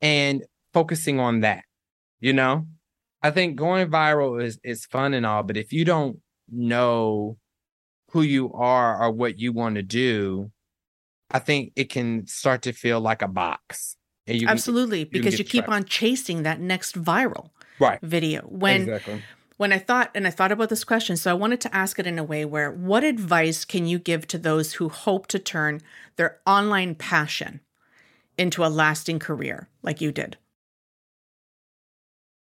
and 0.00 0.42
focusing 0.72 1.20
on 1.20 1.40
that. 1.40 1.62
You 2.18 2.32
know? 2.32 2.66
I 3.22 3.30
think 3.30 3.54
going 3.54 3.88
viral 3.88 4.42
is 4.42 4.58
is 4.64 4.84
fun 4.84 5.14
and 5.14 5.24
all, 5.24 5.44
but 5.44 5.56
if 5.56 5.72
you 5.72 5.84
don't 5.84 6.18
know 6.50 7.36
who 8.12 8.22
you 8.22 8.52
are 8.52 9.02
or 9.02 9.10
what 9.10 9.38
you 9.38 9.52
want 9.52 9.76
to 9.76 9.82
do, 9.82 10.50
I 11.30 11.38
think 11.38 11.72
it 11.76 11.88
can 11.88 12.26
start 12.26 12.62
to 12.62 12.72
feel 12.72 13.00
like 13.00 13.22
a 13.22 13.28
box. 13.28 13.96
And 14.26 14.40
you 14.40 14.46
Absolutely, 14.48 15.04
can 15.04 15.12
because 15.12 15.38
you 15.38 15.44
keep 15.44 15.68
on 15.68 15.84
chasing 15.84 16.42
that 16.42 16.60
next 16.60 17.02
viral 17.02 17.48
right. 17.80 17.98
video. 18.02 18.42
When 18.42 18.82
exactly. 18.82 19.22
when 19.56 19.72
I 19.72 19.78
thought 19.78 20.10
and 20.14 20.26
I 20.26 20.30
thought 20.30 20.52
about 20.52 20.68
this 20.68 20.84
question, 20.84 21.16
so 21.16 21.30
I 21.30 21.34
wanted 21.34 21.60
to 21.62 21.74
ask 21.74 21.98
it 21.98 22.06
in 22.06 22.18
a 22.18 22.24
way 22.24 22.44
where 22.44 22.70
what 22.70 23.02
advice 23.02 23.64
can 23.64 23.86
you 23.86 23.98
give 23.98 24.28
to 24.28 24.38
those 24.38 24.74
who 24.74 24.90
hope 24.90 25.26
to 25.28 25.38
turn 25.38 25.80
their 26.16 26.38
online 26.46 26.94
passion 26.94 27.60
into 28.36 28.64
a 28.64 28.68
lasting 28.68 29.18
career 29.18 29.68
like 29.82 30.00
you 30.00 30.12
did? 30.12 30.36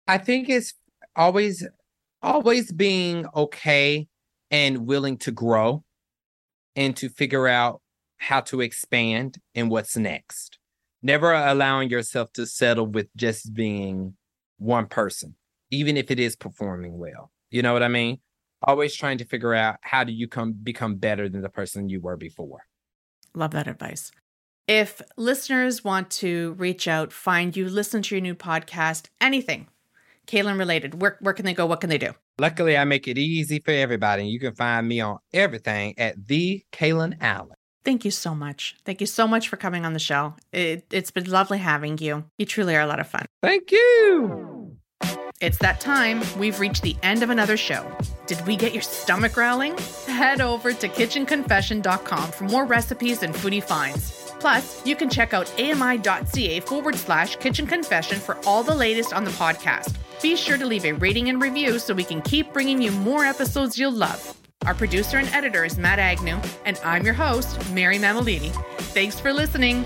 I 0.07 0.19
think 0.19 0.49
it's 0.49 0.73
always 1.17 1.67
always 2.23 2.73
being 2.73 3.27
okay 3.35 4.07
and 4.51 4.87
willing 4.87 5.19
to 5.19 5.31
grow 5.31 5.85
and 6.77 6.97
to 6.97 7.09
figure 7.09 7.47
out 7.47 7.81
how 8.17 8.41
to 8.41 8.61
expand 8.61 9.39
and 9.55 9.71
what's 9.71 9.97
next. 9.97 10.59
Never 11.03 11.33
allowing 11.33 11.91
yourself 11.91 12.33
to 12.33 12.47
settle 12.47 12.87
with 12.87 13.09
just 13.15 13.55
being 13.55 14.15
one 14.59 14.87
person, 14.87 15.37
even 15.71 15.97
if 15.97 16.11
it 16.11 16.19
is 16.19 16.35
performing 16.35 16.99
well. 16.99 17.31
You 17.51 17.63
know 17.63 17.73
what 17.73 17.83
I 17.83 17.89
mean? 17.89 18.19
Always 18.63 18.97
trying 18.97 19.19
to 19.19 19.25
figure 19.25 19.55
out 19.55 19.77
how 19.83 20.03
do 20.03 20.13
you 20.13 20.27
come 20.27 20.53
become 20.53 20.97
better 20.97 21.29
than 21.29 21.43
the 21.43 21.49
person 21.49 21.89
you 21.89 22.01
were 22.01 22.17
before. 22.17 22.67
Love 23.35 23.53
that 23.53 23.69
advice. 23.69 24.11
If 24.67 25.01
listeners 25.17 25.85
want 25.85 26.11
to 26.11 26.55
reach 26.59 26.89
out, 26.89 27.13
find 27.13 27.57
you, 27.57 27.69
listen 27.69 28.03
to 28.03 28.15
your 28.15 28.23
new 28.23 28.35
podcast, 28.35 29.07
anything 29.21 29.69
Kalen 30.29 30.59
related, 30.59 31.01
where, 31.01 31.17
where 31.21 31.35
can 31.35 31.47
they 31.47 31.55
go? 31.55 31.67
What 31.67 31.81
can 31.81 31.91
they 31.91 31.99
do? 31.99 32.13
Luckily, 32.41 32.77
I 32.77 32.85
make 32.85 33.09
it 33.09 33.19
easy 33.19 33.59
for 33.59 33.73
everybody. 33.73 34.27
You 34.27 34.39
can 34.39 34.55
find 34.55 34.87
me 34.87 35.01
on 35.01 35.19
everything 35.33 35.99
at 35.99 36.29
the 36.29 36.63
Kalen 36.73 37.17
Allen. 37.21 37.55
Thank 37.85 38.05
you 38.05 38.11
so 38.11 38.35
much. 38.35 38.77
Thank 38.85 39.01
you 39.01 39.07
so 39.07 39.27
much 39.27 39.49
for 39.49 39.57
coming 39.57 39.85
on 39.85 39.93
the 39.93 39.99
show. 39.99 40.35
It, 40.53 40.87
it's 40.93 41.11
been 41.11 41.29
lovely 41.29 41.59
having 41.59 41.99
you. 41.99 42.25
You 42.39 42.47
truly 42.47 42.77
are 42.77 42.83
a 42.83 42.87
lot 42.87 43.01
of 43.01 43.09
fun. 43.09 43.25
Thank 43.43 43.73
you. 43.73 44.77
It's 45.41 45.59
that 45.59 45.81
time. 45.81 46.23
We've 46.39 46.59
reached 46.61 46.83
the 46.83 46.97
end 47.03 47.23
of 47.23 47.31
another 47.31 47.57
show. 47.57 47.91
Did 48.27 48.45
we 48.47 48.57
get 48.57 48.73
your 48.73 48.83
stomach 48.83 49.33
growling? 49.33 49.77
Head 50.07 50.41
over 50.41 50.73
to 50.73 50.89
kitchenconfession.com 50.89 52.31
for 52.33 52.45
more 52.45 52.67
recipes 52.67 53.23
and 53.23 53.35
foodie 53.35 53.63
finds. 53.63 54.33
Plus, 54.41 54.85
you 54.87 54.95
can 54.95 55.09
check 55.09 55.35
out 55.35 55.53
ami.ca 55.59 56.61
forward 56.61 56.95
slash 56.95 57.37
kitchen 57.37 57.67
confession 57.67 58.21
for 58.21 58.37
all 58.47 58.63
the 58.63 58.75
latest 58.75 59.13
on 59.13 59.25
the 59.25 59.31
podcast. 59.33 59.95
Be 60.21 60.35
sure 60.35 60.59
to 60.59 60.67
leave 60.67 60.85
a 60.85 60.93
rating 60.93 61.29
and 61.29 61.41
review 61.41 61.79
so 61.79 61.95
we 61.95 62.03
can 62.03 62.21
keep 62.23 62.53
bringing 62.53 62.83
you 62.83 62.91
more 62.91 63.25
episodes 63.25 63.79
you'll 63.79 63.93
love. 63.93 64.37
Our 64.67 64.75
producer 64.75 65.19
and 65.19 65.29
editor 65.29 65.65
is 65.65 65.79
Matt 65.79 66.01
Agnew, 66.01 66.39
and 66.65 66.81
I'm 66.85 67.05
your 67.05 67.15
host, 67.15 67.59
Mary 67.73 67.99
Mammoliti. 67.99 68.51
Thanks 68.93 69.21
for 69.21 69.33
listening. 69.33 69.85